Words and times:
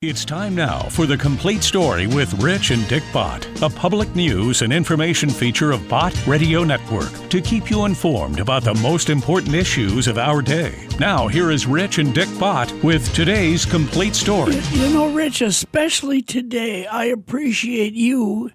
It's 0.00 0.24
time 0.24 0.54
now 0.54 0.82
for 0.90 1.06
the 1.06 1.16
complete 1.16 1.64
story 1.64 2.06
with 2.06 2.32
Rich 2.34 2.70
and 2.70 2.86
Dick 2.86 3.02
Bott, 3.12 3.48
a 3.62 3.68
public 3.68 4.14
news 4.14 4.62
and 4.62 4.72
information 4.72 5.28
feature 5.28 5.72
of 5.72 5.88
Bott 5.88 6.14
Radio 6.24 6.62
Network 6.62 7.10
to 7.30 7.40
keep 7.40 7.68
you 7.68 7.84
informed 7.84 8.38
about 8.38 8.62
the 8.62 8.74
most 8.74 9.10
important 9.10 9.56
issues 9.56 10.06
of 10.06 10.16
our 10.16 10.40
day. 10.40 10.86
Now, 11.00 11.26
here 11.26 11.50
is 11.50 11.66
Rich 11.66 11.98
and 11.98 12.14
Dick 12.14 12.28
Bott 12.38 12.72
with 12.84 13.12
today's 13.12 13.66
complete 13.66 14.14
story. 14.14 14.54
You, 14.70 14.82
you 14.82 14.94
know, 14.94 15.12
Rich, 15.12 15.42
especially 15.42 16.22
today, 16.22 16.86
I 16.86 17.06
appreciate 17.06 17.94
you 17.94 18.52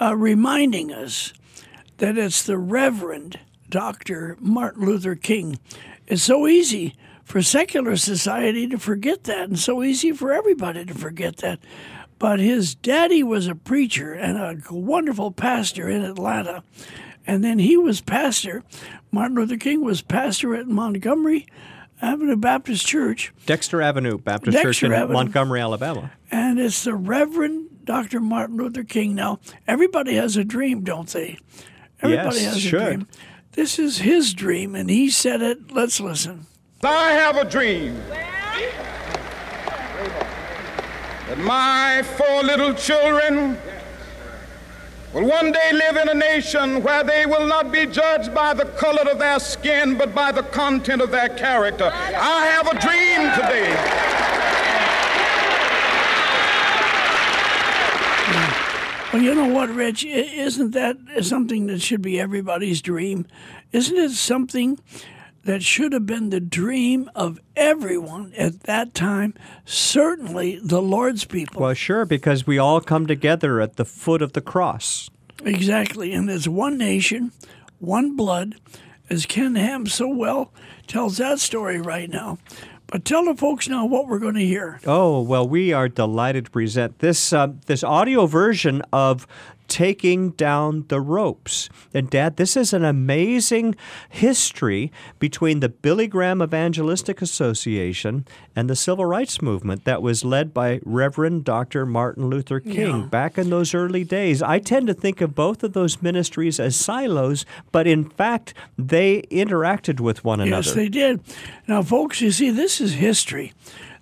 uh, 0.00 0.14
reminding 0.14 0.92
us 0.92 1.32
that 1.98 2.16
it's 2.16 2.44
the 2.44 2.58
Reverend 2.58 3.40
Dr. 3.68 4.36
Martin 4.38 4.86
Luther 4.86 5.16
King. 5.16 5.58
It's 6.06 6.22
so 6.22 6.46
easy 6.46 6.94
for 7.26 7.42
secular 7.42 7.96
society 7.96 8.66
to 8.68 8.78
forget 8.78 9.24
that, 9.24 9.48
and 9.50 9.58
so 9.58 9.82
easy 9.82 10.12
for 10.12 10.32
everybody 10.32 10.84
to 10.86 10.94
forget 10.94 11.36
that. 11.38 11.58
But 12.18 12.40
his 12.40 12.74
daddy 12.74 13.22
was 13.22 13.46
a 13.46 13.54
preacher 13.54 14.14
and 14.14 14.38
a 14.38 14.72
wonderful 14.74 15.32
pastor 15.32 15.88
in 15.90 16.02
Atlanta. 16.02 16.62
And 17.26 17.44
then 17.44 17.58
he 17.58 17.76
was 17.76 18.00
pastor. 18.00 18.62
Martin 19.10 19.36
Luther 19.36 19.58
King 19.58 19.84
was 19.84 20.00
pastor 20.00 20.54
at 20.54 20.66
Montgomery 20.68 21.46
Avenue 22.00 22.36
Baptist 22.36 22.86
Church. 22.86 23.32
Dexter 23.44 23.82
Avenue 23.82 24.16
Baptist 24.16 24.52
Dexter 24.54 24.68
Church 24.72 24.82
in 24.84 24.92
Avenue. 24.92 25.14
Montgomery, 25.14 25.60
Alabama. 25.60 26.12
And 26.30 26.58
it's 26.58 26.84
the 26.84 26.94
Reverend 26.94 27.84
Dr. 27.84 28.20
Martin 28.20 28.56
Luther 28.56 28.84
King. 28.84 29.14
Now, 29.14 29.40
everybody 29.66 30.14
has 30.14 30.36
a 30.36 30.44
dream, 30.44 30.84
don't 30.84 31.08
they? 31.08 31.38
Everybody 32.00 32.36
Yes, 32.40 32.54
has 32.54 32.62
sure. 32.62 32.80
a 32.80 32.84
dream. 32.94 33.08
This 33.52 33.78
is 33.78 33.98
his 33.98 34.32
dream, 34.34 34.74
and 34.74 34.88
he 34.88 35.10
said 35.10 35.40
it. 35.42 35.72
Let's 35.72 35.98
listen. 36.00 36.46
I 36.82 37.12
have 37.12 37.36
a 37.36 37.44
dream 37.44 38.00
that 41.26 41.38
my 41.38 42.02
four 42.02 42.42
little 42.42 42.74
children 42.74 43.56
will 45.14 45.24
one 45.24 45.52
day 45.52 45.72
live 45.72 45.96
in 45.96 46.10
a 46.10 46.14
nation 46.14 46.82
where 46.82 47.02
they 47.02 47.24
will 47.24 47.46
not 47.46 47.72
be 47.72 47.86
judged 47.86 48.34
by 48.34 48.52
the 48.52 48.66
color 48.66 49.10
of 49.10 49.18
their 49.18 49.40
skin, 49.40 49.96
but 49.96 50.14
by 50.14 50.30
the 50.30 50.42
content 50.42 51.00
of 51.00 51.10
their 51.10 51.30
character. 51.30 51.90
I 51.94 52.46
have 52.46 52.66
a 52.66 52.78
dream 52.78 53.30
today. 53.34 53.74
Well, 59.12 59.22
you 59.22 59.34
know 59.34 59.48
what, 59.48 59.70
Rich? 59.70 60.04
Isn't 60.04 60.72
that 60.72 60.98
something 61.22 61.68
that 61.68 61.80
should 61.80 62.02
be 62.02 62.20
everybody's 62.20 62.82
dream? 62.82 63.26
Isn't 63.72 63.96
it 63.96 64.10
something 64.10 64.78
that 65.46 65.62
should 65.62 65.92
have 65.92 66.06
been 66.06 66.30
the 66.30 66.40
dream 66.40 67.08
of 67.14 67.40
everyone 67.56 68.32
at 68.36 68.64
that 68.64 68.94
time? 68.94 69.32
Certainly 69.64 70.60
the 70.62 70.82
Lord's 70.82 71.24
people. 71.24 71.62
Well, 71.62 71.74
sure, 71.74 72.04
because 72.04 72.46
we 72.46 72.58
all 72.58 72.80
come 72.80 73.06
together 73.06 73.60
at 73.60 73.76
the 73.76 73.84
foot 73.84 74.22
of 74.22 74.32
the 74.32 74.40
cross. 74.40 75.08
Exactly. 75.44 76.12
And 76.12 76.28
there's 76.28 76.48
one 76.48 76.76
nation, 76.76 77.32
one 77.78 78.16
blood, 78.16 78.56
as 79.08 79.24
Ken 79.24 79.54
Ham 79.54 79.86
so 79.86 80.08
well 80.08 80.52
tells 80.86 81.18
that 81.18 81.38
story 81.38 81.80
right 81.80 82.10
now. 82.10 82.38
But 82.88 83.04
tell 83.04 83.24
the 83.24 83.34
folks 83.34 83.68
now 83.68 83.84
what 83.84 84.06
we're 84.06 84.20
going 84.20 84.34
to 84.34 84.44
hear. 84.44 84.80
Oh 84.86 85.20
well, 85.20 85.46
we 85.48 85.72
are 85.72 85.88
delighted 85.88 86.46
to 86.46 86.50
present 86.50 87.00
this 87.00 87.32
uh, 87.32 87.48
this 87.66 87.82
audio 87.82 88.26
version 88.26 88.82
of 88.92 89.26
"Taking 89.68 90.30
Down 90.30 90.84
the 90.88 91.00
Ropes." 91.00 91.68
And 91.94 92.08
Dad, 92.10 92.36
this 92.36 92.56
is 92.56 92.72
an 92.72 92.84
amazing 92.84 93.74
history 94.08 94.90
between 95.18 95.60
the 95.60 95.68
Billy 95.68 96.06
Graham 96.06 96.42
Evangelistic 96.42 97.22
Association 97.22 98.26
and 98.54 98.70
the 98.70 98.76
Civil 98.76 99.04
Rights 99.04 99.42
Movement 99.42 99.84
that 99.84 100.02
was 100.02 100.24
led 100.24 100.52
by 100.54 100.80
Reverend 100.84 101.44
Dr. 101.44 101.86
Martin 101.86 102.28
Luther 102.28 102.60
King 102.60 102.74
Yeah. 103.00 103.06
back 103.10 103.38
in 103.38 103.50
those 103.50 103.74
early 103.74 104.04
days. 104.04 104.42
I 104.42 104.58
tend 104.58 104.86
to 104.86 104.94
think 104.94 105.20
of 105.20 105.34
both 105.34 105.62
of 105.62 105.72
those 105.72 106.02
ministries 106.02 106.58
as 106.60 106.76
silos, 106.76 107.44
but 107.72 107.86
in 107.86 108.04
fact, 108.04 108.54
they 108.78 109.22
interacted 109.30 110.00
with 110.00 110.24
one 110.24 110.40
another. 110.40 110.66
Yes, 110.66 110.74
they 110.74 110.88
did. 110.88 111.20
Now, 111.68 111.82
folks, 111.82 112.20
you 112.20 112.30
see, 112.30 112.50
this 112.50 112.80
is 112.80 112.94
history. 112.94 113.52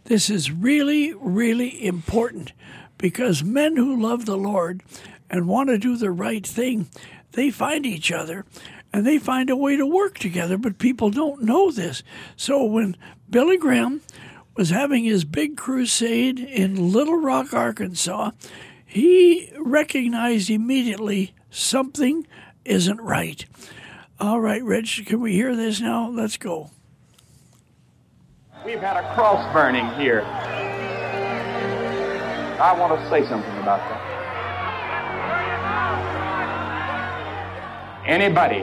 This 0.04 0.28
is 0.28 0.50
really, 0.50 1.14
really 1.14 1.84
important 1.84 2.52
because 2.98 3.42
men 3.42 3.76
who 3.76 4.00
love 4.00 4.26
the 4.26 4.36
Lord 4.36 4.82
and 5.34 5.48
want 5.48 5.68
to 5.68 5.76
do 5.76 5.96
the 5.96 6.12
right 6.12 6.46
thing, 6.46 6.88
they 7.32 7.50
find 7.50 7.84
each 7.84 8.12
other 8.12 8.46
and 8.92 9.04
they 9.04 9.18
find 9.18 9.50
a 9.50 9.56
way 9.56 9.76
to 9.76 9.84
work 9.84 10.16
together, 10.16 10.56
but 10.56 10.78
people 10.78 11.10
don't 11.10 11.42
know 11.42 11.72
this. 11.72 12.04
So 12.36 12.62
when 12.62 12.96
Billy 13.28 13.56
Graham 13.56 14.00
was 14.56 14.70
having 14.70 15.02
his 15.02 15.24
big 15.24 15.56
crusade 15.56 16.38
in 16.38 16.92
Little 16.92 17.20
Rock, 17.20 17.52
Arkansas, 17.52 18.30
he 18.86 19.50
recognized 19.58 20.50
immediately 20.50 21.34
something 21.50 22.28
isn't 22.64 23.00
right. 23.00 23.44
All 24.20 24.38
right, 24.38 24.62
Rich, 24.62 25.02
can 25.06 25.20
we 25.20 25.32
hear 25.32 25.56
this 25.56 25.80
now? 25.80 26.08
Let's 26.10 26.36
go. 26.36 26.70
We've 28.64 28.78
had 28.78 28.98
a 28.98 29.14
cross 29.14 29.52
burning 29.52 29.88
here. 30.00 30.22
I 32.60 32.72
want 32.78 32.96
to 32.96 33.10
say 33.10 33.28
something 33.28 33.58
about 33.58 33.80
that. 33.80 34.14
Anybody 38.06 38.60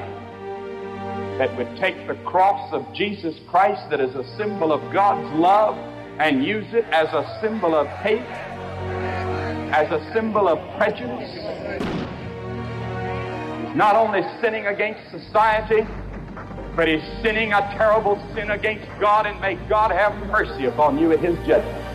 that 1.39 1.57
would 1.57 1.75
take 1.77 2.05
the 2.05 2.13
cross 2.25 2.71
of 2.71 2.85
Jesus 2.93 3.35
Christ, 3.49 3.89
that 3.89 3.99
is 3.99 4.13
a 4.13 4.23
symbol 4.37 4.71
of 4.71 4.93
God's 4.93 5.33
love, 5.33 5.75
and 6.19 6.45
use 6.45 6.71
it 6.73 6.85
as 6.91 7.07
a 7.07 7.39
symbol 7.41 7.73
of 7.73 7.87
hate, 7.87 8.21
as 9.73 9.91
a 9.91 10.13
symbol 10.13 10.47
of 10.47 10.59
prejudice, 10.77 11.33
is 13.67 13.75
not 13.75 13.95
only 13.95 14.21
sinning 14.41 14.67
against 14.67 15.09
society, 15.09 15.87
but 16.75 16.87
he's 16.87 17.01
sinning 17.23 17.51
a 17.51 17.61
terrible 17.75 18.21
sin 18.35 18.51
against 18.51 18.87
God, 18.99 19.25
and 19.25 19.41
may 19.41 19.55
God 19.67 19.89
have 19.89 20.15
mercy 20.27 20.65
upon 20.65 20.99
you 20.99 21.11
at 21.13 21.19
his 21.19 21.35
judgment. 21.47 21.90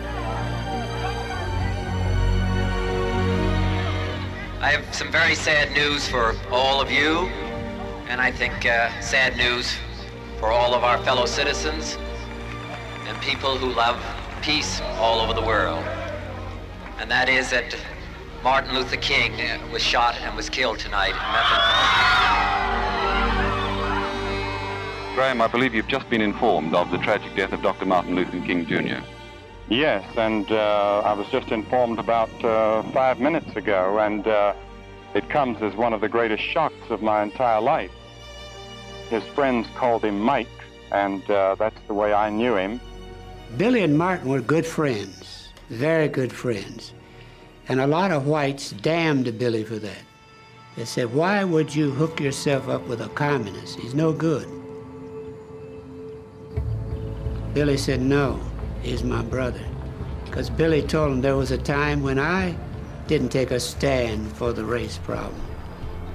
I 4.67 4.71
have 4.71 4.93
some 4.93 5.09
very 5.09 5.33
sad 5.33 5.71
news 5.71 6.09
for 6.09 6.35
all 6.51 6.81
of 6.81 6.91
you, 6.91 7.29
and 8.09 8.19
I 8.19 8.33
think 8.33 8.65
uh, 8.65 8.89
sad 8.99 9.37
news 9.37 9.73
for 10.39 10.51
all 10.51 10.73
of 10.75 10.83
our 10.83 10.97
fellow 11.05 11.25
citizens 11.25 11.97
and 13.05 13.17
people 13.21 13.57
who 13.57 13.71
love 13.71 13.97
peace 14.41 14.81
all 14.99 15.21
over 15.21 15.33
the 15.33 15.41
world. 15.41 15.85
And 16.99 17.09
that 17.09 17.29
is 17.29 17.49
that 17.51 17.77
Martin 18.43 18.75
Luther 18.75 18.97
King 18.97 19.39
uh, 19.39 19.65
was 19.71 19.81
shot 19.81 20.15
and 20.19 20.35
was 20.35 20.49
killed 20.49 20.79
tonight 20.79 21.11
in 21.11 21.31
Memphis. 21.31 21.63
Graham, 25.15 25.39
I 25.39 25.47
believe 25.47 25.73
you've 25.73 25.87
just 25.87 26.09
been 26.09 26.19
informed 26.19 26.75
of 26.75 26.91
the 26.91 26.97
tragic 26.97 27.33
death 27.37 27.53
of 27.53 27.61
Dr. 27.61 27.85
Martin 27.85 28.15
Luther 28.15 28.41
King 28.41 28.65
Jr. 28.65 28.99
Yes, 29.69 30.05
and 30.15 30.49
uh, 30.49 31.01
I 31.03 31.11
was 31.13 31.27
just 31.27 31.51
informed 31.51 31.99
about 31.99 32.31
uh, 32.43 32.83
five 32.93 33.19
minutes 33.19 33.53
ago, 33.57 33.99
and 33.99 34.25
uh, 34.25 34.53
it 35.13 35.29
comes 35.29 35.61
as 35.61 35.75
one 35.75 35.91
of 35.93 35.99
the 35.99 36.07
greatest 36.07 36.41
shocks 36.41 36.89
of 36.89 37.01
my 37.01 37.21
entire 37.21 37.59
life. 37.59 37.91
His 39.09 39.23
friends 39.23 39.67
called 39.75 40.05
him 40.05 40.19
Mike, 40.19 40.47
and 40.91 41.29
uh, 41.29 41.55
that's 41.55 41.79
the 41.87 41.93
way 41.93 42.13
I 42.13 42.29
knew 42.29 42.55
him. 42.55 42.79
Billy 43.57 43.83
and 43.83 43.97
Martin 43.97 44.29
were 44.29 44.39
good 44.39 44.65
friends, 44.65 45.49
very 45.69 46.07
good 46.07 46.31
friends. 46.31 46.93
And 47.67 47.81
a 47.81 47.87
lot 47.87 48.11
of 48.11 48.25
whites 48.25 48.71
damned 48.71 49.37
Billy 49.37 49.65
for 49.65 49.79
that. 49.79 50.01
They 50.77 50.85
said, 50.85 51.13
Why 51.13 51.43
would 51.43 51.75
you 51.75 51.91
hook 51.91 52.21
yourself 52.21 52.69
up 52.69 52.83
with 52.87 53.01
a 53.01 53.09
communist? 53.09 53.79
He's 53.79 53.93
no 53.93 54.13
good. 54.13 54.47
Billy 57.53 57.75
said, 57.75 58.01
No, 58.01 58.39
he's 58.81 59.03
my 59.03 59.21
brother. 59.21 59.61
Because 60.25 60.49
Billy 60.49 60.81
told 60.81 61.11
him 61.11 61.21
there 61.21 61.35
was 61.35 61.51
a 61.51 61.57
time 61.57 62.03
when 62.03 62.19
I 62.19 62.55
didn't 63.07 63.29
take 63.29 63.51
a 63.51 63.59
stand 63.59 64.31
for 64.33 64.53
the 64.53 64.65
race 64.65 64.97
problem. 64.97 65.41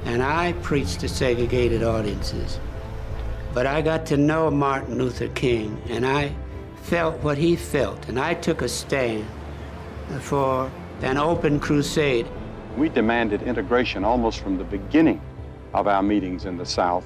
And 0.04 0.22
I 0.22 0.52
preached 0.62 1.00
to 1.00 1.08
segregated 1.08 1.82
audiences. 1.82 2.58
But 3.54 3.66
I 3.66 3.82
got 3.82 4.06
to 4.06 4.16
know 4.16 4.50
Martin 4.50 4.98
Luther 4.98 5.28
King, 5.28 5.80
and 5.88 6.06
I 6.06 6.34
felt 6.82 7.22
what 7.22 7.38
he 7.38 7.56
felt, 7.56 8.08
and 8.08 8.18
I 8.18 8.34
took 8.34 8.62
a 8.62 8.68
stand 8.68 9.26
for 10.20 10.70
an 11.02 11.18
open 11.18 11.60
crusade. 11.60 12.26
We 12.76 12.88
demanded 12.88 13.42
integration 13.42 14.04
almost 14.04 14.40
from 14.40 14.58
the 14.58 14.64
beginning 14.64 15.20
of 15.74 15.86
our 15.86 16.02
meetings 16.02 16.44
in 16.44 16.56
the 16.56 16.66
South. 16.66 17.04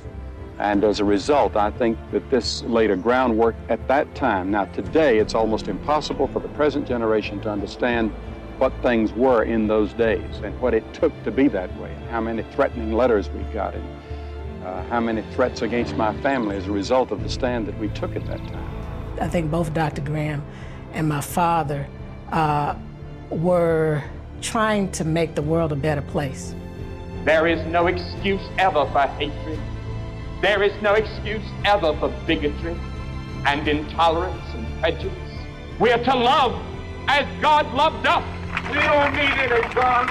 And 0.58 0.85
as 0.85 1.00
a 1.00 1.05
result, 1.05 1.55
I 1.55 1.70
think 1.70 1.99
that 2.12 2.31
this 2.31 2.62
laid 2.62 2.91
a 2.91 2.97
groundwork 2.97 3.55
at 3.69 3.87
that 3.88 4.14
time. 4.14 4.50
Now, 4.50 4.64
today, 4.67 5.19
it's 5.19 5.35
almost 5.35 5.69
impossible 5.69 6.29
for 6.29 6.41
the 6.41 6.49
present 6.49 6.88
generation 6.88 7.41
to 7.43 7.50
understand 7.50 8.11
what 8.58 8.73
things 8.81 9.12
were 9.12 9.43
in 9.43 9.67
those 9.67 9.93
days 9.93 10.38
and 10.43 10.58
what 10.61 10.73
it 10.73 10.94
took 10.94 11.12
to 11.25 11.31
be 11.31 11.47
that 11.49 11.75
way, 11.79 11.93
and 11.93 12.08
how 12.08 12.23
many 12.23 12.43
threatening 12.55 12.93
letters 12.93 13.29
we 13.29 13.43
got, 13.53 13.75
and 13.75 13.85
uh, 14.64 14.82
how 14.85 14.99
many 14.99 15.23
threats 15.35 15.61
against 15.61 15.94
my 15.94 16.19
family 16.23 16.56
as 16.56 16.67
a 16.67 16.70
result 16.70 17.11
of 17.11 17.23
the 17.23 17.29
stand 17.29 17.67
that 17.67 17.79
we 17.79 17.88
took 17.88 18.17
at 18.17 18.25
that 18.26 18.38
time. 18.38 19.20
I 19.20 19.29
think 19.29 19.50
both 19.50 19.75
Dr. 19.75 20.00
Graham 20.00 20.43
and 20.94 21.06
my 21.06 21.20
father 21.20 21.87
uh, 22.32 22.75
were 23.29 24.03
trying 24.41 24.91
to 24.93 25.05
make 25.05 25.35
the 25.35 25.43
world 25.43 25.73
a 25.73 25.76
better 25.76 26.03
place. 26.03 26.55
There 27.25 27.47
is 27.47 27.64
no 27.67 27.88
excuse 27.88 28.41
ever 28.58 28.87
for 28.87 29.06
hatred. 29.19 29.58
There 30.43 30.62
is 30.62 30.73
no 30.83 30.93
excuse 30.93 31.44
ever 31.65 31.97
for 31.97 32.09
bigotry 32.27 32.77
and 33.47 33.67
intolerance 33.67 34.44
and 34.55 34.67
prejudice. 34.81 35.33
We 35.81 35.91
are 35.93 36.05
to 36.05 36.15
love 36.15 36.62
as 37.09 37.27
God 37.41 37.73
loved 37.73 38.06
us. 38.06 38.23
We 38.69 38.83
don't 38.83 39.12
need 39.15 39.38
any 39.41 39.62
guns. 39.75 40.11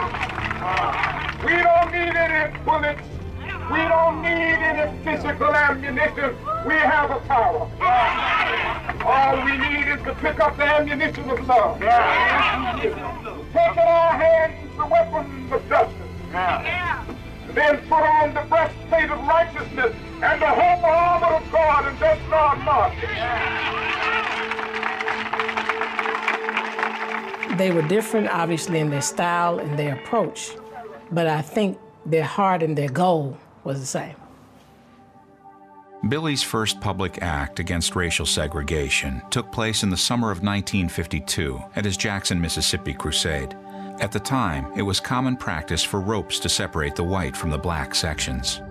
We 1.46 1.54
don't 1.62 1.92
need 1.92 2.16
any 2.16 2.58
bullets. 2.66 3.08
We 3.72 3.78
don't 3.78 4.22
need 4.24 4.30
any 4.32 4.98
physical 5.04 5.54
ammunition. 5.54 6.36
We 6.66 6.74
have 6.74 7.12
a 7.12 7.20
power. 7.28 7.70
All 9.06 9.46
we 9.46 9.58
need 9.58 9.88
is 9.88 10.02
to 10.06 10.16
pick 10.16 10.40
up 10.40 10.58
the 10.58 10.64
ammunition 10.64 11.30
of 11.30 11.48
love. 11.48 11.80
Take 11.80 11.90
in 12.88 13.80
our 13.80 14.14
hands 14.14 14.76
the 14.76 14.86
weapons 14.88 15.52
of 15.52 15.70
justice. 15.70 17.15
Then 17.56 17.78
put 17.88 18.04
on 18.04 18.34
the 18.34 18.42
breastplate 18.50 19.10
of 19.10 19.20
righteousness 19.20 19.96
and 20.22 20.42
the 20.42 20.48
whole 20.48 20.86
armor 20.86 21.38
of 21.38 21.52
God 21.52 21.88
and 21.88 21.98
just 21.98 22.22
not 22.30 22.62
march. 22.66 22.94
They 27.58 27.72
were 27.72 27.84
different, 27.84 28.28
obviously, 28.28 28.80
in 28.80 28.90
their 28.90 29.02
style 29.02 29.60
and 29.60 29.80
their 29.80 29.96
approach, 29.96 30.58
but 31.12 31.28
I 31.28 31.42
think 31.42 31.78
their 32.06 32.26
heart 32.26 32.62
and 32.62 32.78
their 32.78 32.90
goal 32.90 33.38
was 33.64 33.80
the 33.80 33.86
same. 33.86 34.16
Billy's 36.10 36.44
first 36.44 36.82
public 36.82 37.22
act 37.24 37.60
against 37.60 37.96
racial 37.96 38.26
segregation 38.26 39.22
took 39.30 39.52
place 39.52 39.82
in 39.82 39.90
the 39.90 39.98
summer 39.98 40.30
of 40.30 40.44
1952 40.44 41.60
at 41.78 41.86
his 41.86 41.96
Jackson, 41.96 42.42
Mississippi 42.42 42.94
crusade. 42.94 43.56
At 44.00 44.12
the 44.12 44.20
time, 44.20 44.72
it 44.76 44.82
was 44.82 45.00
common 45.00 45.38
practice 45.38 45.82
for 45.82 46.02
ropes 46.02 46.38
to 46.40 46.50
separate 46.50 46.96
the 46.96 47.04
white 47.04 47.36
from 47.36 47.50
the 47.50 47.58
black 47.58 47.96
sections. 47.96 48.62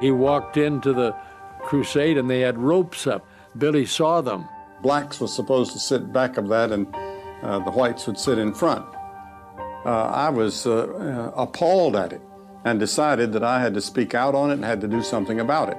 He 0.00 0.10
walked 0.10 0.56
into 0.56 0.92
the 0.92 1.14
crusade 1.60 2.18
and 2.18 2.28
they 2.28 2.40
had 2.40 2.58
ropes 2.58 3.06
up. 3.06 3.26
Billy 3.56 3.86
saw 3.86 4.20
them. 4.20 4.48
Blacks 4.82 5.20
were 5.20 5.28
supposed 5.28 5.72
to 5.72 5.78
sit 5.78 6.12
back 6.12 6.36
of 6.36 6.48
that 6.48 6.72
and 6.72 6.92
uh, 7.42 7.60
the 7.60 7.70
whites 7.70 8.06
would 8.06 8.18
sit 8.18 8.38
in 8.38 8.52
front. 8.52 8.84
Uh, 9.86 10.06
I 10.06 10.30
was 10.30 10.66
uh, 10.66 11.32
uh 11.36 11.42
appalled 11.42 11.94
at 11.94 12.12
it 12.12 12.22
and 12.64 12.80
decided 12.80 13.32
that 13.34 13.44
I 13.44 13.60
had 13.60 13.74
to 13.74 13.80
speak 13.80 14.14
out 14.14 14.34
on 14.34 14.50
it 14.50 14.54
and 14.54 14.64
had 14.64 14.80
to 14.80 14.88
do 14.88 15.02
something 15.02 15.40
about 15.40 15.68
it. 15.68 15.78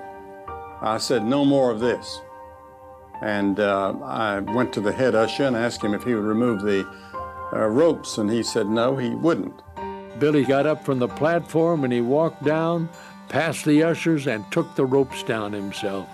I 0.81 0.97
said, 0.97 1.25
no 1.25 1.43
more 1.43 1.71
of 1.71 1.79
this. 1.79 2.21
And 3.21 3.59
uh, 3.59 3.95
I 4.03 4.39
went 4.39 4.71
to 4.73 4.81
the 4.81 4.91
head 4.91 5.15
usher 5.15 5.43
and 5.43 5.55
asked 5.55 5.83
him 5.83 5.93
if 5.93 6.03
he 6.03 6.13
would 6.13 6.23
remove 6.23 6.61
the 6.61 6.87
uh, 7.55 7.65
ropes, 7.67 8.17
and 8.17 8.29
he 8.29 8.43
said 8.43 8.67
no, 8.67 8.97
he 8.97 9.09
wouldn't. 9.09 9.61
Billy 10.19 10.43
got 10.43 10.65
up 10.65 10.85
from 10.85 10.99
the 10.99 11.07
platform 11.07 11.83
and 11.83 11.91
he 11.91 12.01
walked 12.01 12.43
down, 12.43 12.89
past 13.29 13.65
the 13.65 13.81
ushers, 13.81 14.27
and 14.27 14.49
took 14.51 14.75
the 14.75 14.85
ropes 14.85 15.23
down 15.23 15.53
himself. 15.53 16.07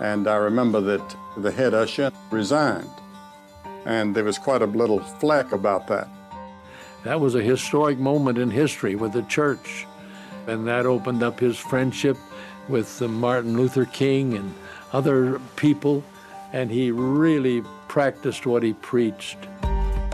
And 0.00 0.28
I 0.28 0.36
remember 0.36 0.80
that 0.82 1.16
the 1.36 1.50
head 1.50 1.74
usher 1.74 2.12
resigned, 2.30 2.90
and 3.84 4.14
there 4.14 4.24
was 4.24 4.38
quite 4.38 4.62
a 4.62 4.66
little 4.66 5.00
flack 5.00 5.52
about 5.52 5.86
that. 5.88 6.08
That 7.04 7.20
was 7.20 7.34
a 7.34 7.42
historic 7.42 7.98
moment 7.98 8.38
in 8.38 8.50
history 8.50 8.94
with 8.94 9.12
the 9.12 9.22
church 9.22 9.86
and 10.46 10.66
that 10.66 10.86
opened 10.86 11.22
up 11.22 11.40
his 11.40 11.58
friendship 11.58 12.16
with 12.68 13.00
Martin 13.00 13.56
Luther 13.56 13.84
King 13.84 14.34
and 14.34 14.54
other 14.92 15.40
people, 15.56 16.04
and 16.52 16.70
he 16.70 16.90
really 16.90 17.62
practiced 17.88 18.46
what 18.46 18.62
he 18.62 18.72
preached. 18.74 19.38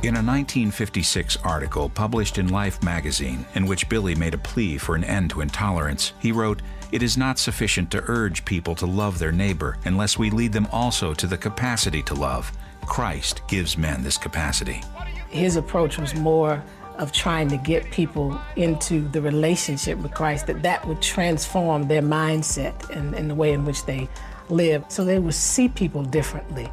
In 0.02 0.16
a 0.16 0.18
1956 0.18 1.36
article 1.44 1.88
published 1.88 2.36
in 2.36 2.48
Life 2.48 2.82
magazine, 2.82 3.46
in 3.54 3.66
which 3.66 3.88
Billy 3.88 4.16
made 4.16 4.34
a 4.34 4.38
plea 4.38 4.76
for 4.76 4.96
an 4.96 5.04
end 5.04 5.30
to 5.30 5.42
intolerance, 5.42 6.12
he 6.18 6.32
wrote, 6.32 6.60
It 6.90 7.04
is 7.04 7.16
not 7.16 7.38
sufficient 7.38 7.88
to 7.92 8.02
urge 8.08 8.44
people 8.44 8.74
to 8.74 8.86
love 8.86 9.20
their 9.20 9.30
neighbor 9.30 9.78
unless 9.84 10.18
we 10.18 10.28
lead 10.28 10.52
them 10.52 10.66
also 10.72 11.14
to 11.14 11.28
the 11.28 11.38
capacity 11.38 12.02
to 12.02 12.14
love. 12.14 12.50
Christ 12.84 13.42
gives 13.46 13.78
men 13.78 14.02
this 14.02 14.18
capacity. 14.18 14.82
His 15.28 15.54
approach 15.54 15.98
was 15.98 16.16
more 16.16 16.60
of 16.98 17.12
trying 17.12 17.46
to 17.50 17.56
get 17.56 17.88
people 17.92 18.40
into 18.56 19.06
the 19.10 19.22
relationship 19.22 19.98
with 19.98 20.12
Christ, 20.12 20.48
that 20.48 20.62
that 20.62 20.84
would 20.84 21.00
transform 21.00 21.86
their 21.86 22.02
mindset 22.02 22.90
and, 22.90 23.14
and 23.14 23.30
the 23.30 23.36
way 23.36 23.52
in 23.52 23.64
which 23.64 23.84
they 23.86 24.08
live. 24.48 24.84
So 24.88 25.04
they 25.04 25.20
would 25.20 25.34
see 25.34 25.68
people 25.68 26.02
differently. 26.02 26.68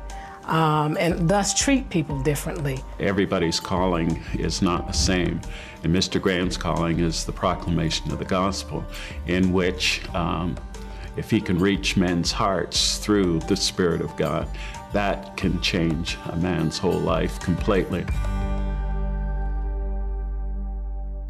Um, 0.50 0.98
and 1.00 1.30
thus 1.30 1.54
treat 1.54 1.92
people 1.92 2.20
differently. 2.24 2.84
Everybody's 3.00 3.60
calling 3.60 4.24
is 4.34 4.64
not 4.64 4.88
the 4.88 4.94
same. 4.94 5.42
And 5.84 5.96
Mr. 5.96 6.20
Graham's 6.20 6.58
calling 6.58 7.00
is 7.00 7.24
the 7.24 7.32
proclamation 7.32 8.12
of 8.12 8.18
the 8.18 8.26
gospel, 8.26 8.84
in 9.28 9.54
which, 9.54 10.02
um, 10.16 10.58
if 11.18 11.30
he 11.30 11.40
can 11.40 11.60
reach 11.60 11.98
men's 11.98 12.32
hearts 12.32 12.98
through 12.98 13.40
the 13.42 13.56
Spirit 13.56 14.02
of 14.02 14.16
God, 14.18 14.50
that 14.92 15.38
can 15.38 15.62
change 15.62 16.18
a 16.26 16.36
man's 16.38 16.80
whole 16.80 17.00
life 17.00 17.40
completely. 17.40 18.04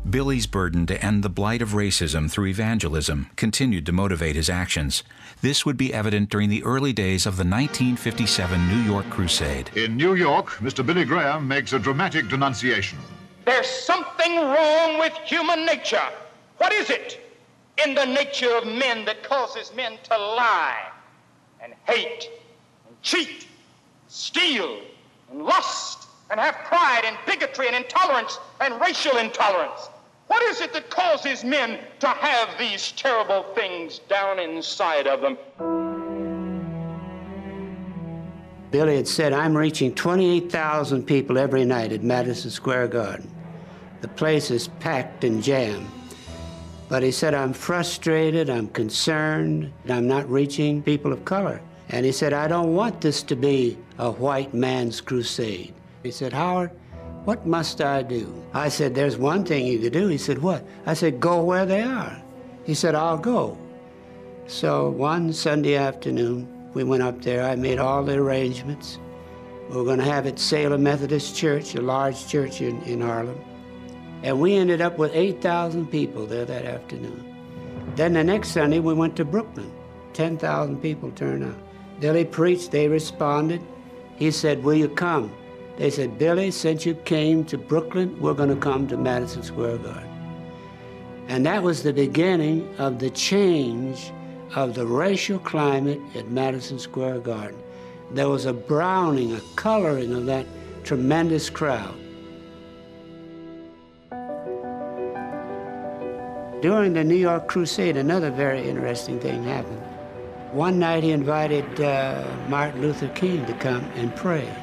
Billy's 0.10 0.48
burden 0.48 0.88
to 0.88 1.06
end 1.06 1.24
the 1.24 1.30
blight 1.30 1.62
of 1.62 1.70
racism 1.70 2.32
through 2.32 2.48
evangelism 2.48 3.30
continued 3.36 3.86
to 3.86 3.92
motivate 3.92 4.36
his 4.36 4.50
actions. 4.50 5.04
This 5.42 5.68
would 5.68 5.78
be 5.78 5.94
evident 5.94 6.30
during 6.30 6.50
the 6.50 6.64
early 6.64 6.94
days 6.94 7.28
of 7.28 7.38
the 7.38 7.44
1957 7.44 8.68
New 8.68 8.82
York 8.82 9.08
Crusade. 9.12 9.70
In 9.76 9.98
New 9.98 10.16
York, 10.16 10.48
Mr. 10.62 10.84
Billy 10.84 11.06
Graham 11.06 11.48
makes 11.48 11.74
a 11.74 11.80
dramatic 11.80 12.28
denunciation. 12.28 12.98
There's 13.46 13.70
something 13.70 14.36
wrong 14.36 14.98
with 14.98 15.14
human 15.26 15.64
nature. 15.66 16.10
What 16.58 16.74
is 16.74 16.90
it 16.90 17.24
in 17.86 17.94
the 17.94 18.06
nature 18.06 18.56
of 18.58 18.66
men 18.66 19.06
that 19.06 19.22
causes 19.22 19.72
men 19.76 20.00
to 20.06 20.18
lie 20.18 20.90
and 21.62 21.74
hate 21.86 22.30
and 22.88 23.00
cheat, 23.04 23.46
steal 24.08 24.80
and 25.30 25.44
lust 25.44 26.08
and 26.32 26.40
have 26.40 26.56
pride 26.66 27.04
and 27.06 27.16
bigotry 27.28 27.68
and 27.68 27.76
intolerance 27.76 28.40
and 28.60 28.82
racial 28.82 29.18
intolerance? 29.18 29.90
What 30.40 30.52
is 30.52 30.62
it 30.62 30.72
that 30.72 30.90
causes 30.90 31.44
men 31.44 31.80
to 32.00 32.08
have 32.08 32.58
these 32.58 32.94
terrible 32.94 33.44
things 33.56 34.00
down 34.08 34.40
inside 34.40 35.06
of 35.06 35.20
them? 35.20 35.38
Billy 38.72 38.96
had 38.96 39.08
said, 39.08 39.34
I'm 39.34 39.56
reaching 39.56 39.94
28,000 39.94 41.06
people 41.06 41.38
every 41.38 41.66
night 41.66 41.92
at 41.92 42.04
Madison 42.04 42.52
Square 42.52 42.88
Garden. 42.88 43.30
The 44.00 44.08
place 44.08 44.50
is 44.50 44.70
packed 44.80 45.26
and 45.26 45.44
jammed. 45.44 45.90
But 46.88 47.04
he 47.04 47.12
said, 47.12 47.34
I'm 47.34 47.52
frustrated, 47.52 48.50
I'm 48.50 48.70
concerned, 48.70 49.74
I'm 49.90 50.08
not 50.08 50.30
reaching 50.30 50.82
people 50.82 51.12
of 51.12 51.26
color. 51.26 51.60
And 51.90 52.06
he 52.06 52.14
said, 52.14 52.32
I 52.32 52.48
don't 52.48 52.74
want 52.74 53.02
this 53.02 53.24
to 53.24 53.36
be 53.36 53.78
a 53.98 54.10
white 54.10 54.54
man's 54.54 55.02
crusade. 55.02 55.74
He 56.02 56.12
said, 56.12 56.32
Howard, 56.32 56.72
what 57.26 57.46
must 57.46 57.82
I 57.82 58.02
do? 58.02 58.34
I 58.54 58.70
said, 58.70 58.96
There's 58.96 59.18
one 59.18 59.46
thing 59.46 59.66
you 59.66 59.80
could 59.80 59.94
do. 59.94 60.08
He 60.08 60.18
said, 60.18 60.40
What? 60.40 60.64
I 60.86 60.94
said, 60.94 61.20
Go 61.20 61.44
where 61.44 61.66
they 61.66 61.82
are. 61.82 62.22
He 62.64 62.74
said, 62.74 62.96
I'll 62.96 63.18
go. 63.18 63.58
So 64.48 64.90
one 64.90 65.34
Sunday 65.34 65.76
afternoon, 65.76 66.48
we 66.74 66.84
went 66.84 67.04
up 67.04 67.22
there. 67.22 67.44
I 67.44 67.56
made 67.56 67.80
all 67.80 68.04
the 68.04 68.16
arrangements. 68.16 68.98
We 69.70 69.76
were 69.76 69.84
going 69.84 70.00
to 70.00 70.06
have 70.06 70.26
it 70.26 70.40
Salem 70.40 70.84
Methodist 70.84 71.36
Church, 71.36 71.76
a 71.76 71.82
large 71.82 72.28
church 72.28 72.62
in, 72.62 72.82
in 72.84 73.02
Harlem. 73.02 73.40
And 74.24 74.40
we 74.40 74.56
ended 74.56 74.82
up 74.82 74.98
with 74.98 75.16
8,000 75.16 75.88
people 75.88 76.26
there 76.26 76.46
that 76.46 76.66
afternoon. 76.66 77.26
Then 77.96 78.14
the 78.14 78.24
next 78.24 78.50
Sunday, 78.50 78.80
we 78.80 78.94
went 78.94 79.16
to 79.18 79.26
Brooklyn. 79.26 79.72
10,000 80.14 80.82
people 80.82 81.12
turned 81.12 81.44
out. 81.44 81.58
Billy 82.00 82.26
preached, 82.26 82.72
they 82.72 82.88
responded. 82.88 83.62
He 84.16 84.32
said, 84.32 84.64
Will 84.64 84.74
you 84.74 84.90
come? 84.90 85.32
They 85.80 85.90
said, 85.90 86.18
Billy, 86.20 86.52
since 86.52 86.86
you 86.86 86.94
came 86.94 87.46
to 87.46 87.58
Brooklyn, 87.58 88.20
we're 88.20 88.34
going 88.34 88.50
to 88.50 88.58
come 88.58 88.86
to 88.90 88.98
Madison 88.98 89.42
Square 89.42 89.78
Garden. 89.78 90.10
And 91.30 91.46
that 91.46 91.64
was 91.64 91.84
the 91.84 91.94
beginning 91.94 92.76
of 92.78 93.00
the 93.00 93.10
change 93.12 94.12
of 94.56 94.76
the 94.76 94.86
racial 94.86 95.40
climate 95.40 96.02
at 96.16 96.28
Madison 96.28 96.80
Square 96.80 97.20
Garden. 97.20 97.64
There 98.12 98.28
was 98.28 98.46
a 98.46 98.52
browning, 98.52 99.34
a 99.34 99.40
coloring 99.56 100.14
of 100.14 100.26
that 100.26 100.46
tremendous 100.84 101.50
crowd. 101.50 101.96
During 106.62 106.92
the 106.92 107.06
New 107.06 107.16
York 107.16 107.48
Crusade, 107.48 107.96
another 107.96 108.32
very 108.32 108.68
interesting 108.68 109.18
thing 109.22 109.46
happened. 109.46 109.82
One 110.52 110.78
night 110.78 111.04
he 111.06 111.12
invited 111.12 111.80
uh, 111.80 112.28
Martin 112.50 112.82
Luther 112.82 113.08
King 113.10 113.46
to 113.46 113.54
come 113.54 113.86
and 113.96 114.14
pray. 114.14 114.54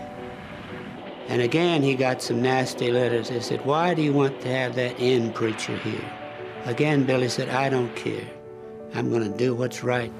And 1.28 1.42
again, 1.42 1.82
he 1.82 1.94
got 1.94 2.22
some 2.22 2.40
nasty 2.40 2.92
letters. 2.92 3.28
They 3.28 3.40
said, 3.40 3.64
Why 3.64 3.94
do 3.94 4.02
you 4.02 4.12
want 4.12 4.40
to 4.42 4.48
have 4.48 4.76
that 4.76 5.00
in 5.00 5.32
preacher 5.32 5.76
here? 5.78 6.04
Again, 6.64 7.04
Billy 7.04 7.28
said, 7.28 7.48
I 7.48 7.68
don't 7.68 7.94
care. 7.96 8.26
I'm 8.94 9.10
going 9.10 9.30
to 9.30 9.36
do 9.36 9.54
what's 9.54 9.82
right. 9.82 10.12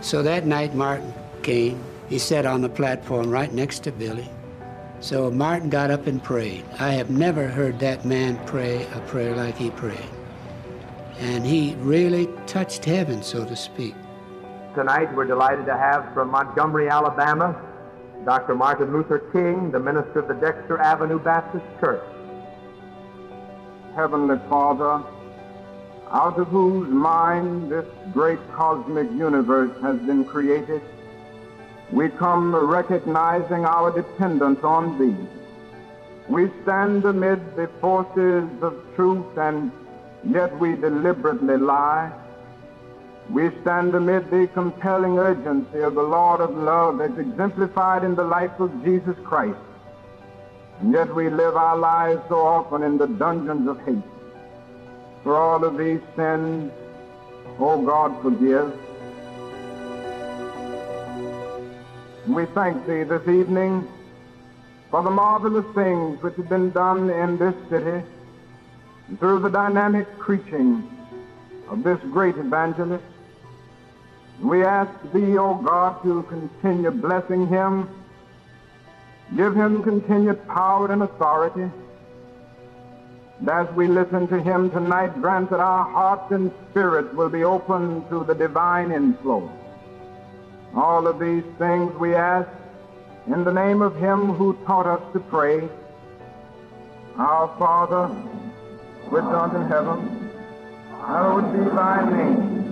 So 0.00 0.22
that 0.22 0.46
night, 0.46 0.74
Martin 0.74 1.12
came. 1.42 1.82
He 2.08 2.18
sat 2.18 2.46
on 2.46 2.62
the 2.62 2.68
platform 2.68 3.30
right 3.30 3.52
next 3.52 3.80
to 3.84 3.92
Billy. 3.92 4.28
So 5.00 5.30
Martin 5.30 5.70
got 5.70 5.90
up 5.90 6.06
and 6.06 6.22
prayed. 6.22 6.64
I 6.78 6.92
have 6.92 7.10
never 7.10 7.46
heard 7.46 7.78
that 7.80 8.04
man 8.04 8.38
pray 8.46 8.86
a 8.94 9.00
prayer 9.00 9.36
like 9.36 9.56
he 9.56 9.70
prayed. 9.70 9.98
And 11.18 11.44
he 11.44 11.74
really 11.80 12.28
touched 12.46 12.84
heaven, 12.84 13.22
so 13.22 13.44
to 13.44 13.54
speak. 13.54 13.94
Tonight, 14.74 15.14
we're 15.14 15.26
delighted 15.26 15.66
to 15.66 15.76
have 15.76 16.12
from 16.14 16.30
Montgomery, 16.30 16.88
Alabama, 16.88 17.60
Dr. 18.24 18.54
Martin 18.54 18.92
Luther 18.92 19.18
King, 19.32 19.70
the 19.70 19.80
minister 19.80 20.18
of 20.18 20.28
the 20.28 20.34
Dexter 20.34 20.76
Avenue 20.78 21.18
Baptist 21.18 21.64
Church. 21.80 22.02
Heavenly 23.94 24.38
Father, 24.48 25.02
out 26.10 26.38
of 26.38 26.48
whose 26.48 26.88
mind 26.88 27.70
this 27.72 27.86
great 28.12 28.38
cosmic 28.52 29.10
universe 29.12 29.70
has 29.80 29.98
been 30.00 30.24
created, 30.24 30.82
we 31.92 32.08
come 32.10 32.54
recognizing 32.54 33.64
our 33.64 33.90
dependence 33.90 34.62
on 34.62 34.98
Thee. 34.98 35.16
We 36.28 36.50
stand 36.62 37.04
amid 37.06 37.56
the 37.56 37.68
forces 37.80 38.48
of 38.60 38.76
truth 38.94 39.38
and 39.38 39.72
yet 40.24 40.56
we 40.58 40.76
deliberately 40.76 41.56
lie. 41.56 42.12
We 43.30 43.48
stand 43.60 43.94
amid 43.94 44.28
the 44.28 44.48
compelling 44.54 45.16
urgency 45.16 45.78
of 45.80 45.94
the 45.94 46.02
Lord 46.02 46.40
of 46.40 46.56
love 46.56 47.00
as 47.00 47.16
exemplified 47.16 48.02
in 48.02 48.16
the 48.16 48.24
life 48.24 48.58
of 48.58 48.84
Jesus 48.84 49.14
Christ. 49.22 49.56
And 50.80 50.92
yet 50.92 51.14
we 51.14 51.30
live 51.30 51.54
our 51.54 51.76
lives 51.76 52.22
so 52.28 52.40
often 52.40 52.82
in 52.82 52.98
the 52.98 53.06
dungeons 53.06 53.68
of 53.68 53.80
hate. 53.84 54.02
For 55.22 55.36
all 55.36 55.62
of 55.62 55.78
these 55.78 56.00
sins, 56.16 56.72
oh 57.60 57.80
God, 57.86 58.20
forgive. 58.20 58.72
We 62.26 62.46
thank 62.46 62.84
Thee 62.86 63.04
this 63.04 63.28
evening 63.28 63.86
for 64.90 65.04
the 65.04 65.10
marvelous 65.10 65.66
things 65.72 66.20
which 66.20 66.34
have 66.34 66.48
been 66.48 66.70
done 66.70 67.08
in 67.10 67.38
this 67.38 67.54
city 67.68 68.04
through 69.20 69.38
the 69.38 69.50
dynamic 69.50 70.18
preaching 70.18 70.82
of 71.68 71.84
this 71.84 72.00
great 72.10 72.36
evangelist. 72.36 73.04
We 74.42 74.64
ask 74.64 74.90
Thee, 75.12 75.36
O 75.36 75.54
God, 75.54 76.02
to 76.02 76.22
continue 76.22 76.90
blessing 76.90 77.46
him, 77.46 77.88
give 79.36 79.54
him 79.54 79.82
continued 79.82 80.46
power 80.48 80.90
and 80.90 81.02
authority. 81.02 81.70
And 83.40 83.48
as 83.48 83.68
we 83.74 83.86
listen 83.86 84.28
to 84.28 84.40
him 84.40 84.70
tonight, 84.70 85.20
grant 85.20 85.50
that 85.50 85.60
our 85.60 85.84
hearts 85.84 86.32
and 86.32 86.50
spirits 86.70 87.12
will 87.14 87.28
be 87.28 87.44
open 87.44 88.08
to 88.08 88.24
the 88.24 88.34
divine 88.34 88.92
inflow. 88.92 89.50
All 90.74 91.06
of 91.06 91.18
these 91.18 91.44
things 91.58 91.94
we 91.96 92.14
ask 92.14 92.48
in 93.26 93.44
the 93.44 93.52
name 93.52 93.82
of 93.82 93.96
him 93.96 94.32
who 94.34 94.54
taught 94.64 94.86
us 94.86 95.02
to 95.12 95.20
pray. 95.20 95.68
Our 97.16 97.48
Father, 97.58 98.08
which 99.10 99.24
art 99.24 99.54
in 99.54 99.66
heaven, 99.68 100.30
hallowed 100.92 101.52
be 101.52 101.70
thy 101.70 102.10
name. 102.10 102.69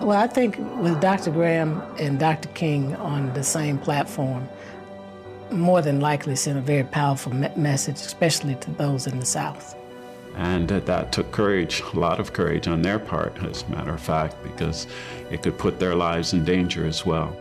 Well, 0.00 0.18
I 0.18 0.26
think 0.26 0.56
with 0.78 1.00
Dr. 1.00 1.30
Graham 1.30 1.82
and 1.98 2.18
Dr. 2.18 2.48
King 2.48 2.96
on 2.96 3.32
the 3.34 3.44
same 3.44 3.78
platform, 3.78 4.48
more 5.50 5.82
than 5.82 6.00
likely 6.00 6.36
sent 6.36 6.58
a 6.58 6.60
very 6.60 6.84
powerful 6.84 7.34
me- 7.34 7.50
message, 7.56 7.96
especially 7.96 8.54
to 8.56 8.70
those 8.72 9.06
in 9.06 9.20
the 9.20 9.26
South. 9.26 9.76
And 10.36 10.68
that 10.68 11.12
took 11.12 11.30
courage, 11.32 11.82
a 11.92 11.98
lot 11.98 12.18
of 12.20 12.32
courage 12.32 12.66
on 12.66 12.82
their 12.82 12.98
part, 12.98 13.36
as 13.42 13.62
a 13.62 13.68
matter 13.68 13.92
of 13.92 14.00
fact, 14.00 14.36
because 14.42 14.86
it 15.30 15.42
could 15.42 15.58
put 15.58 15.78
their 15.78 15.94
lives 15.94 16.32
in 16.32 16.44
danger 16.44 16.86
as 16.86 17.04
well. 17.04 17.36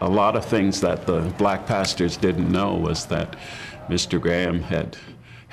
A 0.00 0.08
lot 0.08 0.34
of 0.34 0.44
things 0.44 0.80
that 0.80 1.06
the 1.06 1.20
black 1.38 1.64
pastors 1.66 2.16
didn't 2.16 2.50
know 2.50 2.74
was 2.74 3.06
that 3.06 3.36
Mr. 3.88 4.20
Graham 4.20 4.60
had 4.62 4.96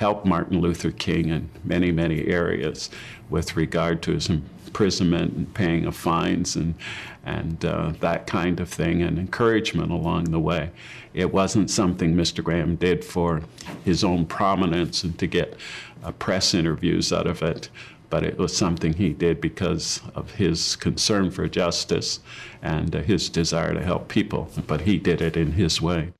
helped 0.00 0.24
Martin 0.24 0.62
Luther 0.62 0.90
King 0.90 1.28
in 1.28 1.50
many, 1.62 1.92
many 1.92 2.26
areas 2.26 2.88
with 3.28 3.54
regard 3.54 4.00
to 4.00 4.12
his 4.12 4.30
imprisonment 4.30 5.34
and 5.34 5.52
paying 5.52 5.84
of 5.84 5.94
fines 5.94 6.56
and, 6.56 6.74
and 7.22 7.62
uh, 7.66 7.92
that 8.00 8.26
kind 8.26 8.60
of 8.60 8.70
thing, 8.70 9.02
and 9.02 9.18
encouragement 9.18 9.92
along 9.92 10.24
the 10.24 10.40
way. 10.40 10.70
It 11.12 11.34
wasn't 11.34 11.70
something 11.70 12.14
Mr. 12.14 12.42
Graham 12.42 12.76
did 12.76 13.04
for 13.04 13.42
his 13.84 14.02
own 14.02 14.24
prominence 14.24 15.04
and 15.04 15.18
to 15.18 15.26
get 15.26 15.54
uh, 16.02 16.12
press 16.12 16.54
interviews 16.54 17.12
out 17.12 17.26
of 17.26 17.42
it, 17.42 17.68
but 18.08 18.24
it 18.24 18.38
was 18.38 18.56
something 18.56 18.94
he 18.94 19.10
did 19.10 19.38
because 19.38 20.00
of 20.14 20.30
his 20.36 20.76
concern 20.76 21.30
for 21.30 21.46
justice 21.46 22.20
and 22.62 22.96
uh, 22.96 23.02
his 23.02 23.28
desire 23.28 23.74
to 23.74 23.84
help 23.84 24.08
people. 24.08 24.48
But 24.66 24.80
he 24.80 24.96
did 24.96 25.20
it 25.20 25.36
in 25.36 25.52
his 25.52 25.82
way. 25.82 26.14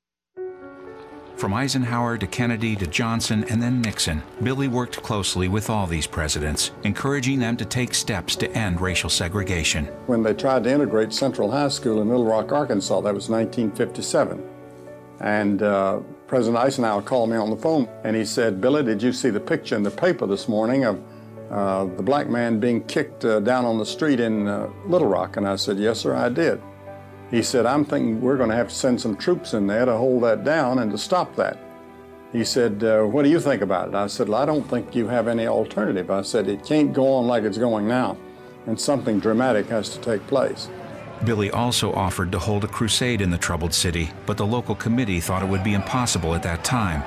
From 1.41 1.55
Eisenhower 1.55 2.19
to 2.19 2.27
Kennedy 2.27 2.75
to 2.75 2.85
Johnson 2.85 3.45
and 3.45 3.59
then 3.59 3.81
Nixon, 3.81 4.21
Billy 4.43 4.67
worked 4.67 5.01
closely 5.01 5.47
with 5.47 5.71
all 5.71 5.87
these 5.87 6.05
presidents, 6.05 6.69
encouraging 6.83 7.39
them 7.39 7.57
to 7.57 7.65
take 7.65 7.95
steps 7.95 8.35
to 8.35 8.51
end 8.51 8.79
racial 8.79 9.09
segregation. 9.09 9.85
When 10.05 10.21
they 10.21 10.35
tried 10.35 10.65
to 10.65 10.71
integrate 10.71 11.11
Central 11.11 11.49
High 11.49 11.69
School 11.69 11.99
in 12.03 12.09
Little 12.09 12.27
Rock, 12.27 12.51
Arkansas, 12.51 13.01
that 13.01 13.15
was 13.15 13.27
1957. 13.27 14.47
And 15.21 15.63
uh, 15.63 16.01
President 16.27 16.63
Eisenhower 16.63 17.01
called 17.01 17.31
me 17.31 17.37
on 17.37 17.49
the 17.49 17.57
phone 17.57 17.89
and 18.03 18.15
he 18.15 18.23
said, 18.23 18.61
Billy, 18.61 18.83
did 18.83 19.01
you 19.01 19.11
see 19.11 19.31
the 19.31 19.39
picture 19.39 19.75
in 19.75 19.81
the 19.81 19.89
paper 19.89 20.27
this 20.27 20.47
morning 20.47 20.85
of 20.85 21.03
uh, 21.49 21.85
the 21.85 22.03
black 22.03 22.29
man 22.29 22.59
being 22.59 22.83
kicked 22.83 23.25
uh, 23.25 23.39
down 23.39 23.65
on 23.65 23.79
the 23.79 23.85
street 23.87 24.19
in 24.19 24.47
uh, 24.47 24.69
Little 24.85 25.07
Rock? 25.07 25.37
And 25.37 25.47
I 25.47 25.55
said, 25.55 25.79
Yes, 25.79 26.01
sir, 26.01 26.15
I 26.15 26.29
did. 26.29 26.61
He 27.31 27.41
said, 27.41 27.65
I'm 27.65 27.85
thinking 27.85 28.19
we're 28.19 28.35
going 28.35 28.49
to 28.49 28.55
have 28.55 28.67
to 28.67 28.75
send 28.75 28.99
some 28.99 29.15
troops 29.15 29.53
in 29.53 29.65
there 29.65 29.85
to 29.85 29.95
hold 29.95 30.23
that 30.23 30.43
down 30.43 30.79
and 30.79 30.91
to 30.91 30.97
stop 30.97 31.33
that. 31.37 31.57
He 32.33 32.43
said, 32.43 32.83
uh, 32.83 33.03
What 33.03 33.23
do 33.23 33.29
you 33.29 33.39
think 33.39 33.61
about 33.61 33.87
it? 33.87 33.95
I 33.95 34.07
said, 34.07 34.27
well, 34.27 34.41
I 34.41 34.45
don't 34.45 34.63
think 34.63 34.93
you 34.93 35.07
have 35.07 35.29
any 35.29 35.47
alternative. 35.47 36.11
I 36.11 36.21
said, 36.23 36.49
It 36.49 36.65
can't 36.65 36.93
go 36.93 37.07
on 37.13 37.27
like 37.27 37.43
it's 37.43 37.57
going 37.57 37.87
now, 37.87 38.17
and 38.67 38.79
something 38.79 39.19
dramatic 39.19 39.67
has 39.67 39.89
to 39.89 39.99
take 39.99 40.25
place. 40.27 40.69
Billy 41.23 41.51
also 41.51 41.93
offered 41.93 42.31
to 42.33 42.39
hold 42.39 42.63
a 42.65 42.67
crusade 42.67 43.21
in 43.21 43.29
the 43.29 43.37
troubled 43.37 43.73
city, 43.73 44.11
but 44.25 44.37
the 44.37 44.45
local 44.45 44.75
committee 44.75 45.19
thought 45.19 45.43
it 45.43 45.49
would 45.49 45.63
be 45.63 45.73
impossible 45.73 46.35
at 46.35 46.43
that 46.43 46.63
time. 46.63 47.01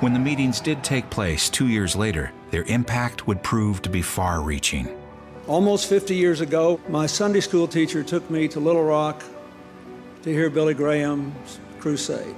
When 0.00 0.12
the 0.12 0.18
meetings 0.20 0.60
did 0.60 0.84
take 0.84 1.08
place 1.10 1.48
two 1.48 1.68
years 1.68 1.96
later, 1.96 2.32
their 2.50 2.64
impact 2.64 3.26
would 3.26 3.42
prove 3.42 3.82
to 3.82 3.90
be 3.90 4.02
far 4.02 4.40
reaching. 4.40 4.88
Almost 5.46 5.88
50 5.88 6.14
years 6.14 6.40
ago, 6.40 6.80
my 6.88 7.06
Sunday 7.06 7.40
school 7.40 7.66
teacher 7.66 8.02
took 8.02 8.28
me 8.30 8.48
to 8.48 8.60
Little 8.60 8.84
Rock 8.84 9.22
to 10.24 10.32
hear 10.32 10.48
Billy 10.48 10.72
Graham's 10.72 11.60
crusade. 11.80 12.34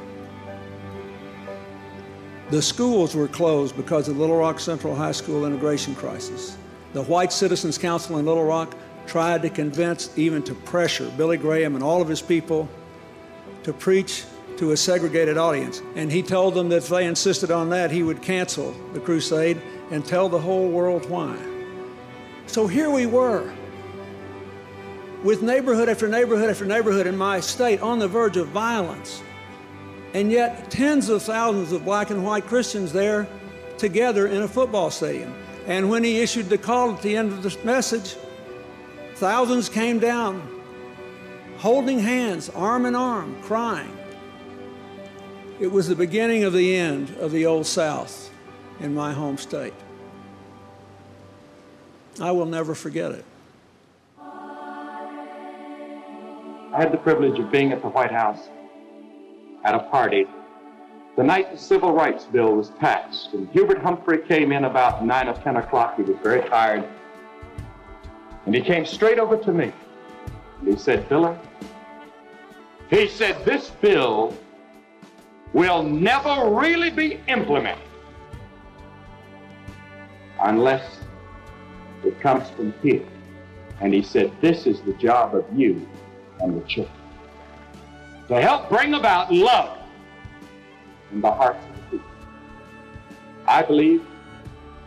The 2.50 2.60
schools 2.60 3.14
were 3.14 3.28
closed 3.28 3.76
because 3.76 4.08
of 4.08 4.18
Little 4.18 4.36
Rock 4.36 4.58
Central 4.58 4.92
High 4.92 5.12
School 5.12 5.46
integration 5.46 5.94
crisis. 5.94 6.58
The 6.94 7.04
White 7.04 7.32
Citizens 7.32 7.78
Council 7.78 8.18
in 8.18 8.26
Little 8.26 8.44
Rock 8.44 8.74
tried 9.06 9.42
to 9.42 9.50
convince, 9.50 10.10
even 10.18 10.42
to 10.42 10.54
pressure, 10.56 11.08
Billy 11.16 11.36
Graham 11.36 11.76
and 11.76 11.84
all 11.84 12.02
of 12.02 12.08
his 12.08 12.20
people 12.20 12.68
to 13.62 13.72
preach 13.72 14.24
to 14.56 14.72
a 14.72 14.76
segregated 14.76 15.38
audience. 15.38 15.80
And 15.94 16.10
he 16.10 16.24
told 16.24 16.54
them 16.54 16.68
that 16.70 16.78
if 16.78 16.88
they 16.88 17.06
insisted 17.06 17.52
on 17.52 17.68
that, 17.68 17.92
he 17.92 18.02
would 18.02 18.20
cancel 18.20 18.72
the 18.94 19.00
crusade 19.00 19.62
and 19.92 20.04
tell 20.04 20.28
the 20.28 20.40
whole 20.40 20.68
world 20.68 21.08
why. 21.08 21.36
So 22.48 22.66
here 22.66 22.90
we 22.90 23.06
were, 23.06 23.48
with 25.22 25.42
neighborhood 25.42 25.88
after 25.88 26.08
neighborhood 26.08 26.50
after 26.50 26.64
neighborhood 26.64 27.06
in 27.06 27.16
my 27.16 27.40
state 27.40 27.80
on 27.80 27.98
the 27.98 28.08
verge 28.08 28.36
of 28.36 28.48
violence. 28.48 29.22
And 30.14 30.30
yet, 30.30 30.70
tens 30.70 31.08
of 31.08 31.22
thousands 31.22 31.72
of 31.72 31.84
black 31.84 32.10
and 32.10 32.24
white 32.24 32.46
Christians 32.46 32.92
there 32.92 33.26
together 33.78 34.26
in 34.26 34.42
a 34.42 34.48
football 34.48 34.90
stadium. 34.90 35.34
And 35.66 35.90
when 35.90 36.04
he 36.04 36.20
issued 36.20 36.48
the 36.48 36.58
call 36.58 36.94
at 36.94 37.02
the 37.02 37.16
end 37.16 37.32
of 37.32 37.42
the 37.42 37.56
message, 37.64 38.16
thousands 39.16 39.68
came 39.68 39.98
down 39.98 40.56
holding 41.58 41.98
hands, 41.98 42.48
arm 42.50 42.86
in 42.86 42.94
arm, 42.94 43.40
crying. 43.42 43.96
It 45.58 45.68
was 45.68 45.88
the 45.88 45.96
beginning 45.96 46.44
of 46.44 46.52
the 46.52 46.76
end 46.76 47.16
of 47.18 47.32
the 47.32 47.46
Old 47.46 47.66
South 47.66 48.30
in 48.80 48.94
my 48.94 49.12
home 49.12 49.38
state. 49.38 49.72
I 52.20 52.30
will 52.30 52.46
never 52.46 52.74
forget 52.74 53.12
it. 53.12 53.24
I 56.76 56.80
had 56.80 56.92
the 56.92 56.98
privilege 56.98 57.38
of 57.38 57.50
being 57.50 57.72
at 57.72 57.80
the 57.80 57.88
White 57.88 58.10
House 58.12 58.50
at 59.64 59.74
a 59.74 59.78
party 59.78 60.26
the 61.16 61.22
night 61.22 61.50
the 61.50 61.56
Civil 61.56 61.92
Rights 61.92 62.24
Bill 62.24 62.54
was 62.54 62.68
passed. 62.72 63.32
And 63.32 63.48
Hubert 63.48 63.78
Humphrey 63.78 64.18
came 64.28 64.52
in 64.52 64.64
about 64.64 65.02
9 65.02 65.28
or 65.28 65.32
10 65.32 65.56
o'clock. 65.56 65.96
He 65.96 66.02
was 66.02 66.18
very 66.22 66.46
tired. 66.50 66.84
And 68.44 68.54
he 68.54 68.60
came 68.60 68.84
straight 68.84 69.18
over 69.18 69.38
to 69.38 69.52
me. 69.52 69.72
And 70.60 70.68
he 70.68 70.76
said, 70.76 71.08
Billy, 71.08 71.34
he 72.90 73.08
said, 73.08 73.42
this 73.46 73.70
bill 73.80 74.36
will 75.54 75.82
never 75.82 76.50
really 76.50 76.90
be 76.90 77.18
implemented 77.26 77.88
unless 80.42 81.00
it 82.04 82.20
comes 82.20 82.50
from 82.50 82.74
here. 82.82 83.06
And 83.80 83.94
he 83.94 84.02
said, 84.02 84.30
This 84.42 84.66
is 84.66 84.82
the 84.82 84.92
job 84.92 85.34
of 85.34 85.46
you 85.54 85.88
and 86.40 86.60
the 86.60 86.66
children 86.66 86.92
to 88.28 88.40
help 88.40 88.68
bring 88.68 88.94
about 88.94 89.32
love 89.32 89.78
in 91.12 91.20
the 91.20 91.30
hearts 91.30 91.64
of 91.64 91.76
the 91.76 91.82
people. 91.98 92.10
I 93.46 93.62
believe 93.62 94.04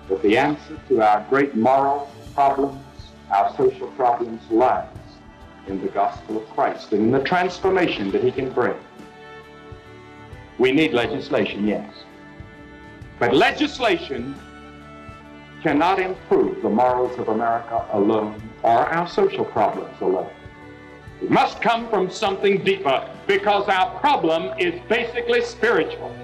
that 0.10 0.22
the 0.22 0.38
answer 0.38 0.80
to 0.90 1.02
our 1.02 1.26
great 1.30 1.56
moral 1.56 2.12
problems, 2.34 2.84
our 3.32 3.56
social 3.56 3.88
problems, 3.92 4.42
lies 4.52 4.88
in 5.68 5.82
the 5.82 5.88
gospel 5.88 6.38
of 6.38 6.50
Christ 6.50 6.92
and 6.92 7.04
in 7.04 7.12
the 7.12 7.24
transformation 7.24 8.12
that 8.12 8.24
he 8.24 8.32
can 8.32 8.52
bring. 8.52 8.76
We 10.58 10.72
need 10.72 10.94
legislation, 10.94 11.68
yes. 11.68 11.94
But 13.20 13.34
legislation 13.34 14.36
cannot 15.62 16.00
improve 16.00 16.62
the 16.62 16.70
morals 16.70 17.18
of 17.20 17.30
America 17.30 17.86
alone 17.94 18.42
or 18.64 18.88
our 18.88 19.08
social 19.08 19.46
problems 19.46 19.96
alone. 20.02 20.32
Must 21.28 21.62
come 21.62 21.90
from 21.90 22.10
something 22.10 22.64
deeper 22.64 23.10
because 23.28 23.68
our 23.68 24.00
problem 24.00 24.58
is 24.58 24.80
basically 24.88 25.42
spiritual. 25.42 26.16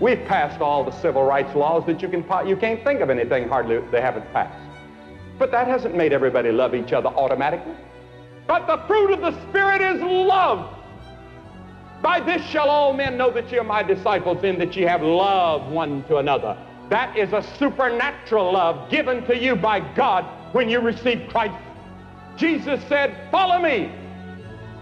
We've 0.00 0.24
passed 0.24 0.60
all 0.60 0.82
the 0.82 0.90
civil 0.90 1.22
rights 1.22 1.54
laws 1.54 1.84
that 1.86 2.00
you 2.00 2.08
can 2.08 2.24
you 2.48 2.56
can't 2.56 2.82
think 2.82 3.00
of 3.00 3.10
anything 3.10 3.48
hardly 3.48 3.78
they 3.90 4.00
haven't 4.00 4.30
passed. 4.32 4.58
But 5.38 5.50
that 5.50 5.66
hasn't 5.66 5.94
made 5.94 6.12
everybody 6.12 6.50
love 6.50 6.74
each 6.74 6.92
other 6.92 7.08
automatically. 7.08 7.74
But 8.46 8.66
the 8.66 8.78
fruit 8.86 9.12
of 9.12 9.20
the 9.20 9.32
Spirit 9.48 9.80
is 9.80 10.00
love. 10.00 10.74
By 12.02 12.20
this 12.20 12.42
shall 12.46 12.68
all 12.68 12.92
men 12.92 13.16
know 13.16 13.30
that 13.30 13.52
ye 13.52 13.58
are 13.58 13.64
my 13.64 13.82
disciples, 13.82 14.42
in 14.42 14.58
that 14.58 14.74
ye 14.74 14.82
have 14.82 15.02
love 15.02 15.70
one 15.70 16.02
to 16.04 16.16
another. 16.16 16.56
That 16.88 17.16
is 17.16 17.32
a 17.32 17.42
supernatural 17.58 18.52
love 18.52 18.90
given 18.90 19.24
to 19.26 19.36
you 19.36 19.54
by 19.56 19.80
God 19.94 20.24
when 20.52 20.68
you 20.68 20.80
receive 20.80 21.28
Christ. 21.28 21.54
Jesus 22.36 22.82
said, 22.88 23.28
Follow 23.30 23.60
me. 23.60 23.92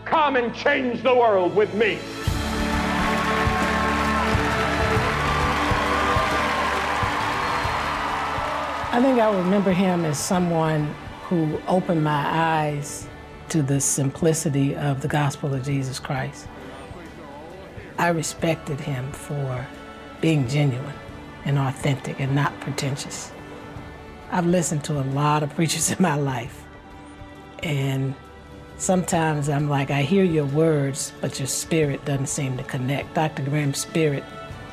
Come 0.05 0.37
and 0.37 0.55
change 0.55 1.03
the 1.03 1.15
world 1.15 1.55
with 1.55 1.73
me. 1.75 1.99
I 8.93 9.01
think 9.01 9.21
I 9.21 9.33
remember 9.37 9.73
him 9.73 10.05
as 10.05 10.19
someone 10.19 10.93
who 11.29 11.61
opened 11.69 12.03
my 12.03 12.25
eyes 12.27 13.07
to 13.51 13.63
the 13.63 13.81
simplicity 13.81 14.75
of 14.75 15.01
the 15.01 15.09
gospel 15.09 15.55
of 15.55 15.65
Jesus 15.65 16.01
Christ. 16.01 16.49
I 17.99 18.09
respected 18.09 18.81
him 18.81 19.13
for 19.13 19.67
being 20.21 20.49
genuine 20.49 20.95
and 21.45 21.59
authentic 21.59 22.19
and 22.21 22.35
not 22.35 22.59
pretentious. 22.61 23.31
I've 24.33 24.47
listened 24.47 24.85
to 24.85 25.01
a 25.01 25.05
lot 25.05 25.43
of 25.43 25.55
preachers 25.55 25.91
in 25.97 26.03
my 26.03 26.15
life, 26.17 26.65
and 27.63 28.15
sometimes 28.79 29.49
I'm 29.49 29.69
like, 29.69 29.91
I 29.91 30.03
hear 30.03 30.25
your 30.25 30.47
words, 30.47 31.13
but 31.21 31.39
your 31.39 31.49
spirit 31.49 32.05
doesn't 32.05 32.27
seem 32.27 32.57
to 32.57 32.65
connect. 32.65 33.15
Dr. 33.15 33.43
Graham's 33.43 33.79
spirit 33.79 34.25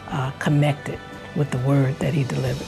uh, 0.10 0.32
connected 0.40 1.00
with 1.36 1.52
the 1.52 1.58
word 1.60 1.98
that 2.00 2.14
he 2.14 2.24
delivered. 2.24 2.68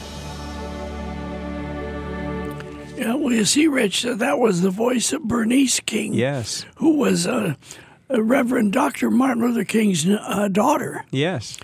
Yeah, 2.98 3.16
well, 3.16 3.32
you 3.32 3.46
see, 3.46 3.68
Rich, 3.68 4.04
that 4.04 4.40
was 4.40 4.62
the 4.62 4.70
voice 4.70 5.14
of 5.14 5.24
Bernice 5.24 5.80
King. 5.80 6.14
Yes. 6.14 6.66
Who 6.76 6.98
was 6.98 7.26
uh, 7.26 7.56
Reverend 8.10 8.74
Dr. 8.74 9.10
Martin 9.10 9.44
Luther 9.44 9.64
King's 9.64 10.06
uh, 10.06 10.50
daughter. 10.52 11.06
Yes. 11.12 11.58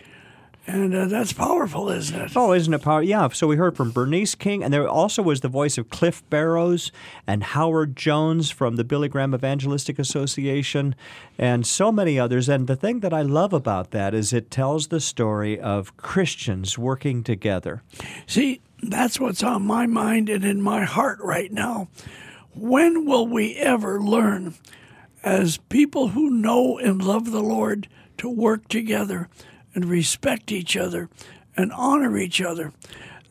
And 0.68 0.96
uh, 0.96 1.06
that's 1.06 1.32
powerful, 1.32 1.90
isn't 1.90 2.20
it? 2.20 2.32
Oh, 2.36 2.52
isn't 2.52 2.74
it 2.74 2.82
powerful? 2.82 3.08
Yeah. 3.08 3.30
So 3.30 3.46
we 3.46 3.56
heard 3.56 3.78
from 3.78 3.92
Bernice 3.92 4.34
King, 4.34 4.64
and 4.64 4.74
there 4.74 4.88
also 4.88 5.22
was 5.22 5.42
the 5.42 5.48
voice 5.48 5.78
of 5.78 5.90
Cliff 5.90 6.28
Barrows 6.32 6.92
and 7.28 7.44
Howard 7.44 7.96
Jones 7.96 8.50
from 8.50 8.76
the 8.76 8.84
Billy 8.84 9.08
Graham 9.08 9.36
Evangelistic 9.36 10.00
Association, 10.00 10.96
and 11.38 11.68
so 11.68 11.92
many 11.92 12.20
others. 12.20 12.50
And 12.50 12.66
the 12.66 12.76
thing 12.76 13.02
that 13.02 13.14
I 13.14 13.22
love 13.22 13.54
about 13.54 13.92
that 13.92 14.16
is 14.16 14.34
it 14.34 14.50
tells 14.50 14.88
the 14.88 15.00
story 15.00 15.60
of 15.60 15.96
Christians 15.98 16.80
working 16.80 17.24
together. 17.24 17.84
See, 18.26 18.62
that's 18.82 19.20
what's 19.20 19.44
on 19.44 19.68
my 19.68 19.86
mind 19.86 20.30
and 20.30 20.44
in 20.44 20.62
my 20.64 20.84
heart 20.84 21.20
right 21.22 21.52
now. 21.52 21.90
When 22.56 23.06
will 23.06 23.28
we 23.28 23.56
ever 23.58 24.02
learn, 24.02 24.56
as 25.24 25.58
people 25.70 26.10
who 26.10 26.32
know 26.32 26.80
and 26.80 27.04
love 27.04 27.30
the 27.30 27.44
Lord, 27.44 27.88
to 28.18 28.30
work 28.30 28.68
together 28.68 29.30
and 29.76 29.86
respect 29.86 30.52
each 30.52 30.76
other 30.76 31.10
and 31.56 31.72
honor 31.74 32.18
each 32.18 32.42
other? 32.42 32.74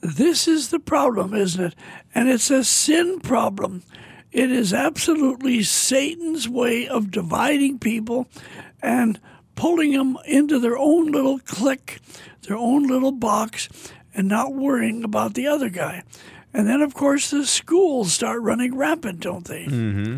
This 0.01 0.47
is 0.47 0.69
the 0.69 0.79
problem, 0.79 1.35
isn't 1.35 1.65
it? 1.65 1.75
And 2.15 2.29
it's 2.29 2.51
a 2.51 2.63
sin 2.63 3.19
problem. 3.21 3.83
It 4.31 4.51
is 4.51 4.73
absolutely 4.73 5.63
Satan's 5.63 6.49
way 6.49 6.87
of 6.87 7.11
dividing 7.11 7.79
people 7.79 8.29
and 8.83 9.19
pulling 9.55 9.93
them 9.93 10.19
into 10.27 10.59
their 10.59 10.77
own 10.77 11.11
little 11.11 11.39
clique, 11.39 12.01
their 12.43 12.57
own 12.57 12.87
little 12.87 13.13
box, 13.13 13.69
and 14.15 14.29
not 14.29 14.55
worrying 14.55 15.05
about 15.05 15.35
the 15.35 15.47
other 15.47 15.71
guy. 15.71 16.03
And 16.53 16.69
then, 16.69 16.83
of 16.83 16.95
course, 16.95 17.31
the 17.31 17.47
schools 17.47 18.13
start 18.13 18.43
running 18.43 18.77
rampant, 18.77 19.21
don't 19.21 19.47
they? 19.47 19.65
Mm-hmm. 19.65 20.17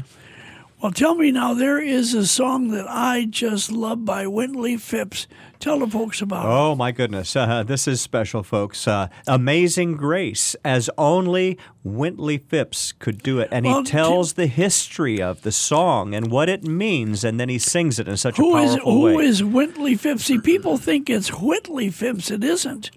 Well, 0.83 0.93
tell 0.93 1.15
me 1.15 1.31
now, 1.31 1.55
there 1.55 1.79
is 1.79 2.13
a 2.13 2.27
song 2.27 2.69
that 2.73 2.87
I 2.89 3.25
just 3.25 3.73
love 3.73 4.05
by 4.05 4.27
Wintley 4.27 4.79
Phipps. 4.79 5.27
Tell 5.61 5.79
the 5.79 5.87
folks 5.87 6.21
about 6.23 6.45
it. 6.45 6.49
Oh, 6.49 6.75
my 6.75 6.93
goodness. 6.93 7.35
Uh, 7.35 7.63
this 7.63 7.89
is 7.89 8.01
special, 8.01 8.43
folks. 8.43 8.87
Uh, 8.87 9.09
Amazing 9.27 9.95
Grace, 9.95 10.55
as 10.65 10.91
only 10.99 11.59
Wintley 11.85 12.39
Phipps 12.43 12.93
could 12.93 13.23
do 13.23 13.39
it. 13.41 13.49
And 13.51 13.65
Well, 13.67 13.79
he 13.79 13.85
tells 13.85 14.35
the 14.35 14.47
history 14.47 15.21
of 15.23 15.43
the 15.43 15.53
song 15.53 16.15
and 16.15 16.31
what 16.31 16.49
it 16.49 16.65
means, 16.65 17.25
and 17.25 17.41
then 17.41 17.49
he 17.49 17.59
sings 17.59 17.99
it 17.99 18.07
in 18.09 18.17
such 18.17 18.37
Who 18.37 18.55
a 18.57 18.63
is 18.63 18.71
powerful 18.73 18.93
who 18.93 19.01
way. 19.17 19.25
is 19.25 19.43
Wintley 19.43 19.99
Phipps? 19.99 20.25
See, 20.25 20.39
people 20.39 20.77
think 20.77 21.09
it's 21.09 21.29
Whitley 21.29 21.91
Phipps. 21.91 22.31
It 22.31 22.45
isn't. 22.45 22.91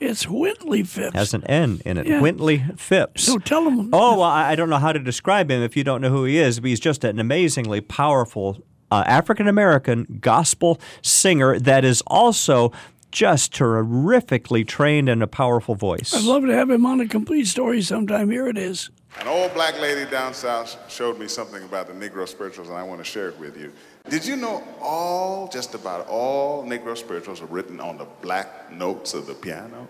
It's 0.00 0.26
Wintley 0.26 0.86
Phipps. 0.86 1.14
has 1.16 1.34
an 1.34 1.42
N 1.44 1.80
in 1.84 1.98
it. 1.98 2.06
Yeah. 2.06 2.20
Wintley 2.20 2.78
Phipps. 2.78 3.24
So 3.24 3.38
tell 3.38 3.64
them. 3.64 3.90
Oh, 3.92 4.12
well, 4.20 4.22
I 4.22 4.54
don't 4.54 4.70
know 4.70 4.76
how 4.78 4.92
to 4.92 5.00
describe 5.00 5.50
him 5.50 5.60
if 5.60 5.76
you 5.76 5.82
don't 5.82 6.00
know 6.00 6.10
who 6.10 6.24
he 6.24 6.38
is, 6.38 6.60
but 6.60 6.68
he's 6.68 6.78
just 6.80 7.02
an 7.02 7.18
amazingly 7.18 7.80
powerful 7.80 8.58
uh, 8.90 9.04
African 9.06 9.48
American 9.48 10.18
gospel 10.20 10.80
singer 11.02 11.58
that 11.58 11.84
is 11.84 12.02
also 12.06 12.72
just 13.10 13.54
terrifically 13.54 14.64
trained 14.64 15.08
and 15.08 15.22
a 15.22 15.26
powerful 15.26 15.74
voice. 15.74 16.14
I'd 16.14 16.24
love 16.24 16.44
to 16.44 16.54
have 16.54 16.70
him 16.70 16.84
on 16.84 17.00
a 17.00 17.08
complete 17.08 17.46
story 17.46 17.82
sometime. 17.82 18.30
Here 18.30 18.46
it 18.48 18.58
is. 18.58 18.90
An 19.20 19.26
old 19.26 19.52
black 19.54 19.80
lady 19.80 20.08
down 20.08 20.34
south 20.34 20.76
showed 20.88 21.18
me 21.18 21.26
something 21.26 21.62
about 21.64 21.88
the 21.88 21.94
Negro 21.94 22.28
spirituals, 22.28 22.68
and 22.68 22.76
I 22.76 22.82
want 22.82 23.00
to 23.00 23.04
share 23.04 23.28
it 23.28 23.38
with 23.38 23.56
you. 23.58 23.72
Did 24.08 24.24
you 24.24 24.36
know 24.36 24.62
all, 24.80 25.48
just 25.48 25.74
about 25.74 26.06
all 26.06 26.64
Negro 26.64 26.96
spirituals 26.96 27.40
are 27.40 27.46
written 27.46 27.80
on 27.80 27.98
the 27.98 28.06
black 28.22 28.70
notes 28.70 29.14
of 29.14 29.26
the 29.26 29.34
piano? 29.34 29.88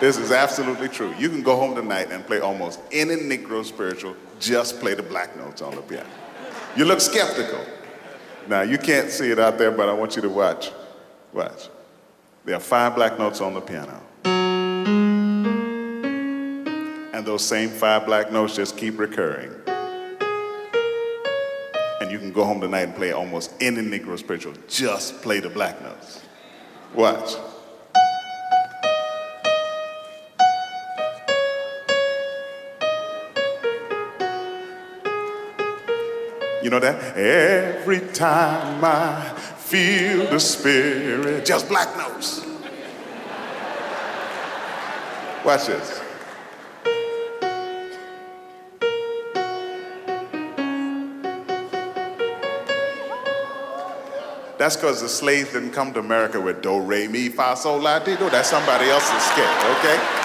This 0.00 0.18
is 0.18 0.32
absolutely 0.32 0.88
true. 0.88 1.14
You 1.18 1.28
can 1.28 1.42
go 1.42 1.56
home 1.56 1.74
tonight 1.74 2.10
and 2.10 2.26
play 2.26 2.40
almost 2.40 2.80
any 2.92 3.16
Negro 3.16 3.64
spiritual, 3.64 4.14
just 4.38 4.78
play 4.80 4.94
the 4.94 5.02
black 5.02 5.36
notes 5.36 5.62
on 5.62 5.74
the 5.74 5.82
piano. 5.82 6.08
You 6.76 6.84
look 6.84 7.00
skeptical. 7.00 7.64
Now, 8.48 8.62
you 8.62 8.78
can't 8.78 9.08
see 9.08 9.30
it 9.30 9.38
out 9.38 9.58
there, 9.58 9.70
but 9.70 9.88
I 9.88 9.92
want 9.92 10.16
you 10.16 10.22
to 10.22 10.28
watch. 10.28 10.72
Watch. 11.32 11.68
There 12.44 12.56
are 12.56 12.60
five 12.60 12.96
black 12.96 13.18
notes 13.18 13.40
on 13.40 13.54
the 13.54 13.60
piano. 13.60 14.02
And 17.14 17.24
those 17.24 17.46
same 17.46 17.70
five 17.70 18.06
black 18.06 18.32
notes 18.32 18.56
just 18.56 18.76
keep 18.76 18.98
recurring. 18.98 19.52
And 22.00 22.10
you 22.10 22.18
can 22.18 22.32
go 22.32 22.44
home 22.44 22.60
tonight 22.60 22.82
and 22.82 22.94
play 22.96 23.12
almost 23.12 23.54
any 23.60 23.80
Negro 23.80 24.18
spiritual. 24.18 24.54
Just 24.68 25.22
play 25.22 25.38
the 25.40 25.48
black 25.48 25.80
notes. 25.80 26.22
Watch. 26.92 27.36
You 36.64 36.70
know 36.70 36.80
that? 36.80 37.14
Every 37.14 38.00
time 38.00 38.82
I 38.82 39.34
feel 39.58 40.30
the 40.30 40.40
spirit, 40.40 41.44
just 41.44 41.68
black 41.68 41.94
notes. 41.94 42.42
Watch 45.44 45.66
this. 45.66 46.00
That's 54.56 54.76
because 54.76 55.02
the 55.02 55.08
slaves 55.10 55.52
didn't 55.52 55.72
come 55.72 55.92
to 55.92 56.00
America 56.00 56.40
with 56.40 56.62
do, 56.62 56.80
re, 56.80 57.08
mi, 57.08 57.28
fa, 57.28 57.54
sol, 57.58 57.78
la, 57.78 57.98
ti, 57.98 58.16
do. 58.16 58.30
That's 58.30 58.48
somebody 58.48 58.88
else's 58.88 59.22
scale, 59.22 59.76
okay? 59.76 60.23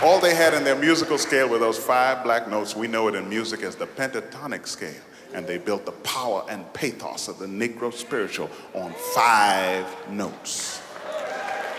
All 0.00 0.20
they 0.20 0.34
had 0.34 0.54
in 0.54 0.62
their 0.62 0.76
musical 0.76 1.18
scale 1.18 1.48
were 1.48 1.58
those 1.58 1.76
five 1.76 2.22
black 2.22 2.48
notes. 2.48 2.76
We 2.76 2.86
know 2.86 3.08
it 3.08 3.16
in 3.16 3.28
music 3.28 3.62
as 3.62 3.74
the 3.74 3.86
pentatonic 3.86 4.66
scale. 4.66 5.02
And 5.34 5.44
they 5.44 5.58
built 5.58 5.84
the 5.84 5.92
power 5.92 6.46
and 6.48 6.72
pathos 6.72 7.26
of 7.26 7.38
the 7.38 7.46
Negro 7.46 7.92
spiritual 7.92 8.48
on 8.74 8.92
five 9.14 9.84
notes. 10.08 10.78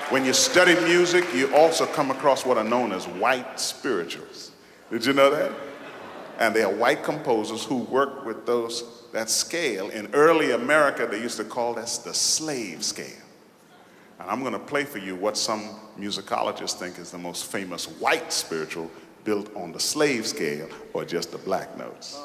When 0.09 0.25
you 0.25 0.33
study 0.33 0.75
music, 0.85 1.23
you 1.33 1.55
also 1.55 1.85
come 1.85 2.11
across 2.11 2.45
what 2.45 2.57
are 2.57 2.63
known 2.63 2.91
as 2.91 3.07
white 3.07 3.57
spirituals. 3.57 4.51
Did 4.91 5.05
you 5.05 5.13
know 5.13 5.29
that? 5.29 5.51
And 6.39 6.53
they 6.53 6.63
are 6.63 6.73
white 6.73 7.03
composers 7.03 7.63
who 7.63 7.77
work 7.77 8.25
with 8.25 8.45
those 8.45 8.83
that 9.13 9.29
scale. 9.29 9.89
In 9.89 10.13
early 10.13 10.51
America, 10.51 11.07
they 11.09 11.21
used 11.21 11.37
to 11.37 11.43
call 11.43 11.73
this 11.73 11.99
the 11.99 12.13
slave 12.13 12.83
scale. 12.83 13.07
And 14.19 14.29
I'm 14.29 14.41
going 14.41 14.53
to 14.53 14.59
play 14.59 14.83
for 14.83 14.97
you 14.97 15.15
what 15.15 15.37
some 15.37 15.61
musicologists 15.97 16.73
think 16.73 16.99
is 16.99 17.11
the 17.11 17.17
most 17.17 17.45
famous 17.45 17.85
white 17.85 18.33
spiritual 18.33 18.91
built 19.23 19.53
on 19.55 19.71
the 19.71 19.79
slave 19.79 20.27
scale 20.27 20.67
or 20.93 21.05
just 21.05 21.31
the 21.31 21.37
black 21.37 21.77
notes. 21.77 22.19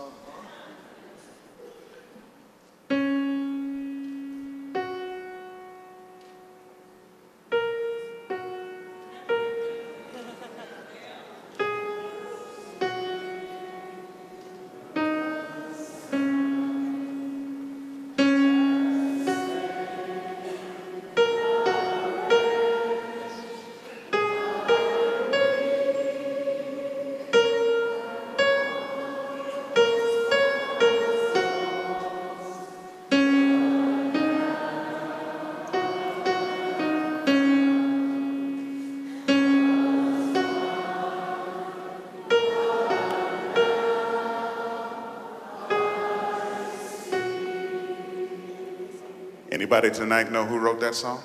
Anybody 49.64 49.90
tonight 49.90 50.30
know 50.30 50.44
who 50.44 50.58
wrote 50.58 50.78
that 50.80 50.94
song? 50.94 51.22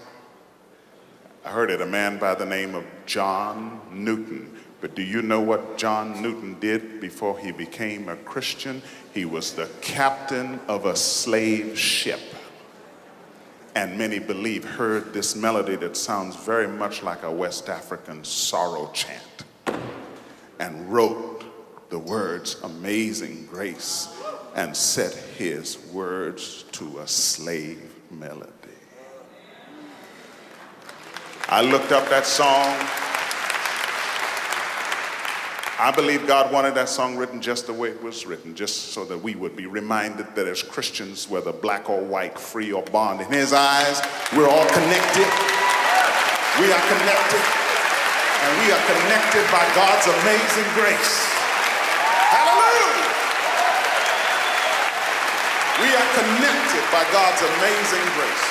I 1.43 1.49
heard 1.49 1.69
it, 1.69 1.81
a 1.81 1.85
man 1.85 2.17
by 2.19 2.35
the 2.35 2.45
name 2.45 2.73
of 2.73 2.85
John 3.05 3.81
Newton. 3.91 4.57
But 4.79 4.95
do 4.95 5.03
you 5.03 5.21
know 5.21 5.41
what 5.41 5.77
John 5.77 6.21
Newton 6.21 6.57
did 6.61 7.01
before 7.01 7.37
he 7.37 7.51
became 7.51 8.07
a 8.07 8.15
Christian? 8.15 8.81
He 9.13 9.25
was 9.25 9.51
the 9.51 9.67
captain 9.81 10.61
of 10.69 10.85
a 10.85 10.95
slave 10.95 11.77
ship. 11.77 12.21
And 13.75 13.97
many 13.97 14.19
believe 14.19 14.63
heard 14.63 15.11
this 15.11 15.35
melody 15.35 15.75
that 15.75 15.97
sounds 15.97 16.37
very 16.37 16.69
much 16.69 17.03
like 17.03 17.23
a 17.23 17.31
West 17.31 17.67
African 17.67 18.23
sorrow 18.23 18.89
chant 18.93 19.43
and 20.59 20.89
wrote 20.89 21.43
the 21.89 21.99
words 21.99 22.55
Amazing 22.63 23.47
Grace 23.47 24.07
and 24.55 24.73
set 24.73 25.13
his 25.13 25.77
words 25.91 26.63
to 26.71 26.99
a 26.99 27.07
slave 27.09 27.88
melody. 28.11 28.51
I 31.47 31.61
looked 31.61 31.91
up 31.91 32.07
that 32.09 32.25
song. 32.25 32.75
I 35.79 35.91
believe 35.95 36.27
God 36.27 36.51
wanted 36.51 36.75
that 36.75 36.89
song 36.89 37.15
written 37.15 37.41
just 37.41 37.65
the 37.65 37.73
way 37.73 37.89
it 37.89 38.03
was 38.03 38.25
written, 38.25 38.53
just 38.53 38.91
so 38.91 39.05
that 39.05 39.17
we 39.17 39.33
would 39.35 39.55
be 39.55 39.65
reminded 39.65 40.35
that 40.35 40.45
as 40.45 40.61
Christians, 40.61 41.29
whether 41.29 41.53
black 41.53 41.89
or 41.89 42.03
white, 42.03 42.37
free 42.37 42.73
or 42.73 42.83
bond, 42.91 43.21
in 43.21 43.31
His 43.31 43.53
eyes, 43.53 44.01
we're 44.35 44.49
all 44.49 44.67
connected. 44.75 45.29
We 46.59 46.67
are 46.67 46.83
connected, 46.83 47.43
and 48.43 48.51
we 48.59 48.67
are 48.75 48.83
connected 48.91 49.45
by 49.49 49.63
God's 49.73 50.05
amazing 50.19 50.67
grace. 50.75 51.31
Hallelujah! 52.27 53.09
We 55.79 55.88
are 55.99 56.13
connected 56.15 56.85
by 56.95 57.03
God's 57.11 57.41
amazing 57.43 58.07
grace. 58.15 58.45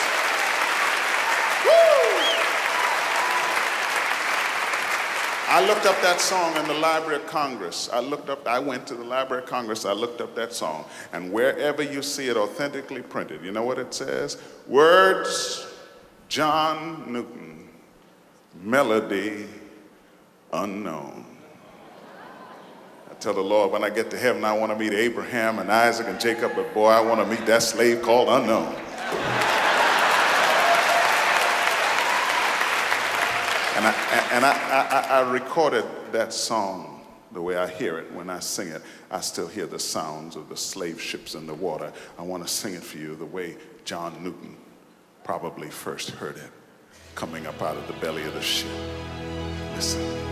Woo! 1.64 2.08
I 5.48 5.64
looked 5.66 5.86
up 5.86 5.98
that 6.02 6.20
song 6.20 6.54
in 6.56 6.68
the 6.68 6.74
Library 6.74 7.16
of 7.16 7.26
Congress. 7.26 7.88
I 7.90 8.00
looked 8.00 8.28
up, 8.28 8.46
I 8.46 8.58
went 8.58 8.86
to 8.88 8.94
the 8.94 9.04
Library 9.04 9.44
of 9.44 9.48
Congress, 9.48 9.86
I 9.86 9.92
looked 9.92 10.20
up 10.20 10.34
that 10.34 10.52
song. 10.52 10.84
And 11.14 11.32
wherever 11.32 11.82
you 11.82 12.02
see 12.02 12.28
it 12.28 12.36
authentically 12.36 13.00
printed, 13.00 13.42
you 13.42 13.50
know 13.50 13.62
what 13.64 13.78
it 13.78 13.94
says? 13.94 14.36
Words, 14.66 15.66
John 16.28 17.10
Newton, 17.10 17.70
melody 18.62 19.46
unknown. 20.52 21.24
Tell 23.20 23.34
the 23.34 23.40
Lord 23.40 23.72
when 23.72 23.82
I 23.82 23.90
get 23.90 24.10
to 24.12 24.16
heaven, 24.16 24.44
I 24.44 24.52
want 24.52 24.70
to 24.70 24.78
meet 24.78 24.92
Abraham 24.92 25.58
and 25.58 25.72
Isaac 25.72 26.06
and 26.06 26.20
Jacob, 26.20 26.52
but 26.54 26.72
boy, 26.72 26.88
I 26.88 27.00
want 27.00 27.20
to 27.20 27.26
meet 27.26 27.44
that 27.46 27.64
slave 27.64 28.00
called 28.00 28.28
unknown. 28.28 28.74
And 33.76 33.86
I, 33.86 34.28
and 34.32 34.44
I, 34.44 34.52
I, 34.52 35.20
I, 35.20 35.30
recorded 35.32 35.84
that 36.12 36.32
song 36.32 37.04
the 37.32 37.42
way 37.42 37.56
I 37.56 37.68
hear 37.68 37.98
it. 37.98 38.12
When 38.12 38.30
I 38.30 38.38
sing 38.38 38.68
it, 38.68 38.82
I 39.10 39.20
still 39.20 39.46
hear 39.46 39.66
the 39.66 39.78
sounds 39.78 40.36
of 40.36 40.48
the 40.48 40.56
slave 40.56 41.00
ships 41.00 41.34
in 41.34 41.46
the 41.46 41.54
water. 41.54 41.92
I 42.18 42.22
want 42.22 42.46
to 42.46 42.52
sing 42.52 42.74
it 42.74 42.82
for 42.82 42.98
you 42.98 43.16
the 43.16 43.26
way 43.26 43.56
John 43.84 44.22
Newton 44.22 44.56
probably 45.24 45.70
first 45.70 46.10
heard 46.10 46.36
it 46.36 46.50
coming 47.14 47.46
up 47.46 47.60
out 47.62 47.76
of 47.76 47.86
the 47.88 47.94
belly 47.94 48.22
of 48.24 48.34
the 48.34 48.42
ship. 48.42 48.70
Listen. 49.74 50.27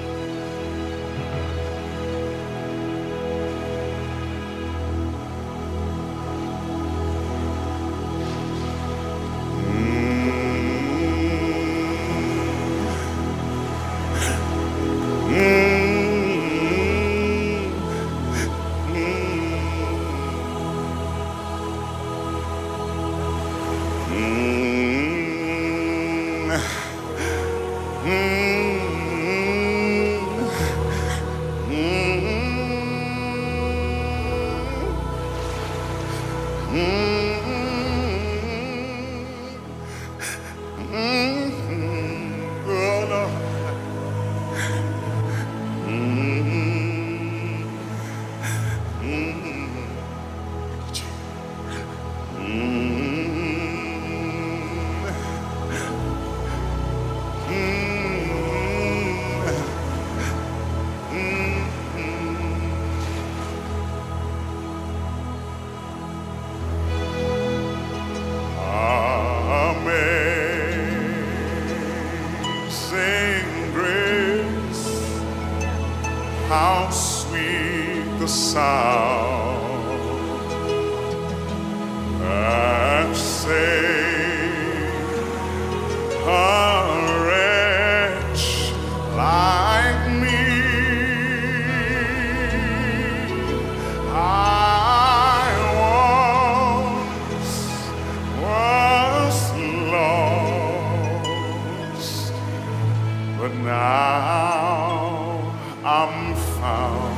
Now 103.64 105.53
I'm 105.85 106.35
found, 106.37 107.16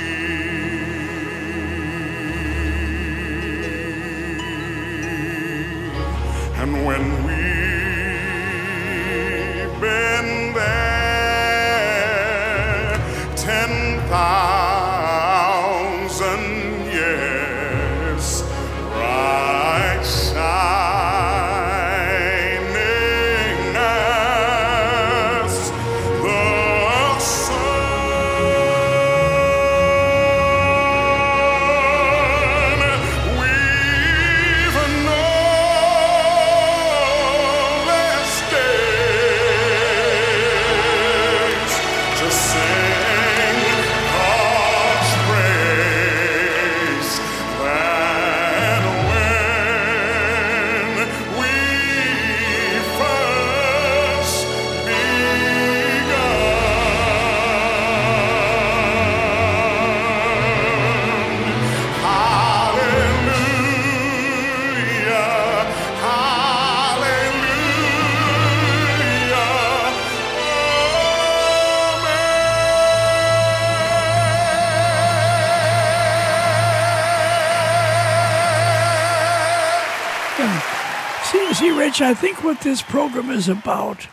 I 82.00 82.14
think 82.14 82.44
what 82.44 82.60
this 82.60 82.82
program 82.82 83.30
is 83.30 83.48
about, 83.48 84.08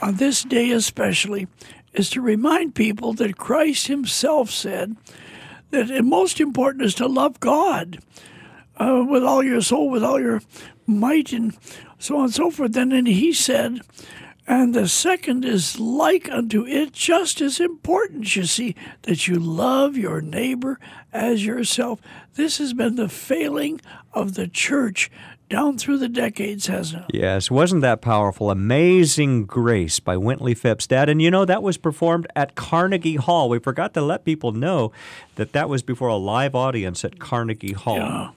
on 0.00 0.16
this 0.16 0.42
day 0.42 0.70
especially, 0.70 1.46
is 1.92 2.08
to 2.10 2.20
remind 2.20 2.74
people 2.74 3.12
that 3.14 3.36
Christ 3.36 3.88
Himself 3.88 4.50
said 4.50 4.96
that 5.70 5.88
the 5.88 6.02
most 6.02 6.40
important 6.40 6.84
is 6.84 6.94
to 6.94 7.06
love 7.06 7.40
God 7.40 7.98
uh, 8.76 9.04
with 9.08 9.24
all 9.24 9.42
your 9.42 9.60
soul, 9.60 9.90
with 9.90 10.04
all 10.04 10.20
your 10.20 10.40
might, 10.86 11.32
and 11.32 11.56
so 11.98 12.16
on 12.16 12.24
and 12.24 12.34
so 12.34 12.50
forth. 12.50 12.76
And 12.76 12.92
then 12.92 13.06
He 13.06 13.32
said, 13.32 13.80
and 14.46 14.74
the 14.74 14.88
second 14.88 15.44
is 15.44 15.78
like 15.78 16.30
unto 16.30 16.64
it, 16.66 16.92
just 16.92 17.42
as 17.42 17.60
important, 17.60 18.34
you 18.34 18.44
see, 18.44 18.74
that 19.02 19.28
you 19.28 19.38
love 19.38 19.98
your 19.98 20.22
neighbor 20.22 20.80
as 21.12 21.44
yourself. 21.44 22.00
This 22.34 22.56
has 22.56 22.72
been 22.72 22.96
the 22.96 23.10
failing 23.10 23.82
of 24.14 24.34
the 24.34 24.48
church 24.48 25.10
down 25.48 25.78
through 25.78 25.98
the 25.98 26.08
decades, 26.08 26.66
hasn't 26.66 27.04
it? 27.08 27.16
Yes, 27.16 27.50
wasn't 27.50 27.82
that 27.82 28.00
powerful? 28.00 28.50
Amazing 28.50 29.46
Grace 29.46 30.00
by 30.00 30.16
Wintley 30.16 30.56
Phipps, 30.56 30.86
Dad. 30.86 31.08
And 31.08 31.20
you 31.20 31.30
know, 31.30 31.44
that 31.44 31.62
was 31.62 31.76
performed 31.76 32.26
at 32.36 32.54
Carnegie 32.54 33.16
Hall. 33.16 33.48
We 33.48 33.58
forgot 33.58 33.94
to 33.94 34.00
let 34.00 34.24
people 34.24 34.52
know 34.52 34.92
that 35.36 35.52
that 35.52 35.68
was 35.68 35.82
before 35.82 36.08
a 36.08 36.16
live 36.16 36.54
audience 36.54 37.04
at 37.04 37.18
Carnegie 37.18 37.72
Hall. 37.72 37.96
Yeah. 37.96 38.30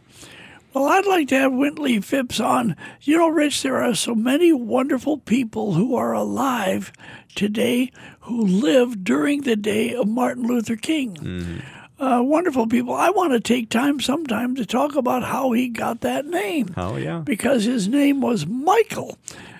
Well, 0.73 0.85
I'd 0.85 1.05
like 1.05 1.27
to 1.29 1.37
have 1.37 1.51
Wintley 1.51 2.01
Phipps 2.01 2.39
on. 2.39 2.77
You 3.01 3.17
know, 3.17 3.27
Rich, 3.27 3.61
there 3.61 3.83
are 3.83 3.93
so 3.93 4.15
many 4.15 4.53
wonderful 4.53 5.17
people 5.17 5.73
who 5.73 5.95
are 5.95 6.13
alive 6.13 6.93
today 7.35 7.91
who 8.21 8.45
lived 8.45 9.03
during 9.03 9.41
the 9.41 9.57
day 9.57 9.93
of 9.93 10.07
Martin 10.07 10.47
Luther 10.47 10.77
King. 10.77 11.15
Mm-hmm. 11.15 11.80
Uh, 12.01 12.19
wonderful 12.23 12.65
people. 12.65 12.95
I 12.95 13.11
want 13.11 13.31
to 13.33 13.39
take 13.39 13.69
time 13.69 13.99
sometime 13.99 14.55
to 14.55 14.65
talk 14.65 14.95
about 14.95 15.21
how 15.21 15.51
he 15.51 15.69
got 15.69 16.01
that 16.01 16.25
name. 16.25 16.73
Oh, 16.75 16.97
yeah. 16.97 17.19
Because 17.19 17.63
his 17.63 17.87
name 17.87 18.21
was 18.21 18.47
Michael 18.47 19.19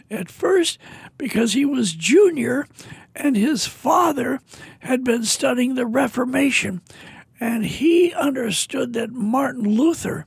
at 0.09 0.31
first, 0.31 0.79
because 1.19 1.53
he 1.53 1.65
was 1.65 1.93
junior 1.93 2.67
and 3.15 3.35
his 3.35 3.67
father 3.67 4.39
had 4.79 5.03
been 5.03 5.23
studying 5.23 5.75
the 5.75 5.85
Reformation. 5.85 6.81
And 7.39 7.63
he 7.63 8.11
understood 8.13 8.93
that 8.93 9.11
Martin 9.11 9.75
Luther 9.77 10.25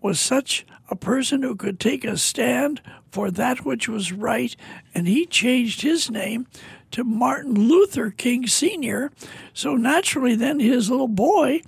was 0.00 0.18
such 0.18 0.66
a 0.90 0.96
person 0.96 1.44
who 1.44 1.54
could 1.54 1.78
take 1.78 2.04
a 2.04 2.16
stand 2.16 2.82
for 3.12 3.30
that 3.30 3.64
which 3.64 3.88
was 3.88 4.12
right, 4.12 4.56
and 4.92 5.06
he 5.06 5.24
changed 5.24 5.82
his 5.82 6.10
name 6.10 6.48
to 6.94 7.02
Martin 7.02 7.54
Luther 7.54 8.12
King 8.12 8.46
Sr. 8.46 9.10
So 9.52 9.74
naturally, 9.74 10.36
then 10.36 10.60
his 10.60 10.88
little 10.88 11.08
boy 11.08 11.62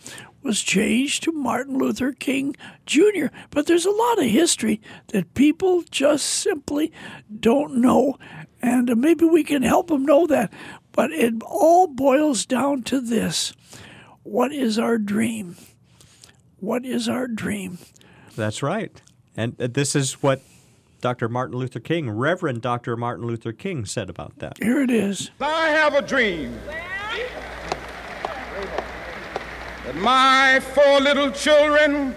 was 0.45 0.63
changed 0.63 1.25
to 1.25 1.33
Martin 1.33 1.79
Luther 1.79 2.13
King 2.13 2.55
Jr. 2.87 3.27
But 3.51 3.67
there's 3.67 3.87
a 3.87 3.91
lot 3.91 4.21
of 4.21 4.27
history 4.27 4.81
that 5.09 5.35
people 5.35 5.83
just 5.91 6.27
simply 6.27 6.93
don't 7.41 7.79
know, 7.79 8.17
and 8.63 8.97
maybe 8.97 9.25
we 9.25 9.43
can 9.43 9.65
help 9.65 9.89
them 9.89 10.07
know 10.07 10.29
that. 10.29 10.53
But 10.93 11.11
it 11.11 11.35
all 11.45 11.89
boils 11.89 12.47
down 12.47 12.85
to 12.85 13.01
this 13.01 13.53
what 14.23 14.53
is 14.53 14.79
our 14.79 14.97
dream? 14.97 15.57
What 16.61 16.85
is 16.85 17.09
our 17.09 17.27
dream? 17.27 17.79
That's 18.37 18.63
right. 18.63 18.93
And 19.37 19.61
uh, 19.61 19.67
this 19.67 19.97
is 19.97 20.23
what 20.23 20.41
Dr. 21.07 21.29
Martin 21.29 21.57
Luther 21.57 21.79
King, 21.79 22.11
Reverend 22.11 22.63
Dr. 22.63 22.97
Martin 22.97 23.27
Luther 23.27 23.53
King, 23.53 23.85
said 23.85 24.11
about 24.11 24.37
that. 24.41 24.59
Here 24.61 24.83
it 24.83 24.91
is. 24.91 25.31
I 25.41 25.69
have 25.69 25.95
a 25.95 26.03
dream 26.03 26.59
that 29.85 29.95
my 29.95 30.59
four 30.75 31.01
little 31.01 31.31
children 31.31 32.13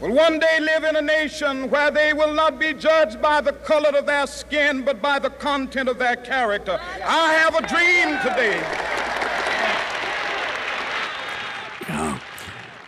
will 0.00 0.14
one 0.14 0.38
day 0.38 0.60
live 0.60 0.84
in 0.84 0.96
a 0.96 1.02
nation 1.02 1.68
where 1.68 1.90
they 1.90 2.14
will 2.14 2.32
not 2.32 2.58
be 2.58 2.72
judged 2.72 3.20
by 3.20 3.42
the 3.42 3.52
color 3.52 3.90
of 3.90 4.06
their 4.06 4.26
skin, 4.26 4.82
but 4.82 5.02
by 5.02 5.18
the 5.18 5.28
content 5.28 5.90
of 5.90 5.98
their 5.98 6.16
character. 6.16 6.80
I 7.04 7.34
have 7.34 7.54
a 7.54 7.66
dream 7.66 8.16
today. 8.22 8.56
Yeah. 11.86 12.18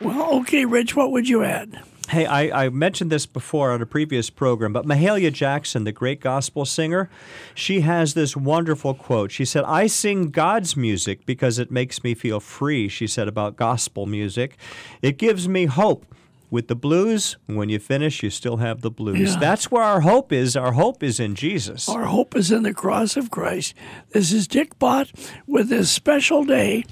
Well, 0.00 0.38
okay, 0.40 0.64
Rich, 0.64 0.96
what 0.96 1.12
would 1.12 1.28
you 1.28 1.44
add? 1.44 1.82
Hey, 2.08 2.24
I, 2.24 2.64
I 2.64 2.68
mentioned 2.70 3.12
this 3.12 3.26
before 3.26 3.70
on 3.70 3.82
a 3.82 3.86
previous 3.86 4.30
program, 4.30 4.72
but 4.72 4.86
Mahalia 4.86 5.30
Jackson, 5.30 5.84
the 5.84 5.92
great 5.92 6.20
gospel 6.22 6.64
singer, 6.64 7.10
she 7.54 7.82
has 7.82 8.14
this 8.14 8.34
wonderful 8.34 8.94
quote. 8.94 9.30
She 9.30 9.44
said, 9.44 9.64
I 9.64 9.88
sing 9.88 10.30
God's 10.30 10.74
music 10.74 11.26
because 11.26 11.58
it 11.58 11.70
makes 11.70 12.02
me 12.02 12.14
feel 12.14 12.40
free, 12.40 12.88
she 12.88 13.06
said 13.06 13.28
about 13.28 13.56
gospel 13.56 14.06
music. 14.06 14.56
It 15.02 15.18
gives 15.18 15.48
me 15.48 15.66
hope. 15.66 16.06
With 16.50 16.68
the 16.68 16.74
blues, 16.74 17.36
when 17.44 17.68
you 17.68 17.78
finish, 17.78 18.22
you 18.22 18.30
still 18.30 18.56
have 18.56 18.80
the 18.80 18.90
blues. 18.90 19.34
Yeah. 19.34 19.38
That's 19.38 19.70
where 19.70 19.82
our 19.82 20.00
hope 20.00 20.32
is. 20.32 20.56
Our 20.56 20.72
hope 20.72 21.02
is 21.02 21.20
in 21.20 21.34
Jesus. 21.34 21.90
Our 21.90 22.04
hope 22.04 22.34
is 22.34 22.50
in 22.50 22.62
the 22.62 22.72
cross 22.72 23.18
of 23.18 23.30
Christ. 23.30 23.74
This 24.12 24.32
is 24.32 24.48
Dick 24.48 24.78
Bott 24.78 25.12
with 25.46 25.68
this 25.68 25.90
special 25.90 26.46
day 26.46 26.86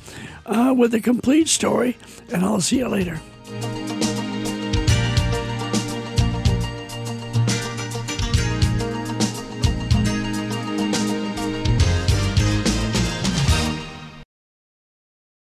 uh, 0.45 0.75
with 0.77 0.93
a 0.93 1.01
complete 1.01 1.49
story, 1.49 1.97
and 2.31 2.45
I'll 2.45 2.61
see 2.61 2.81
you 2.81 2.89
later. 2.89 3.19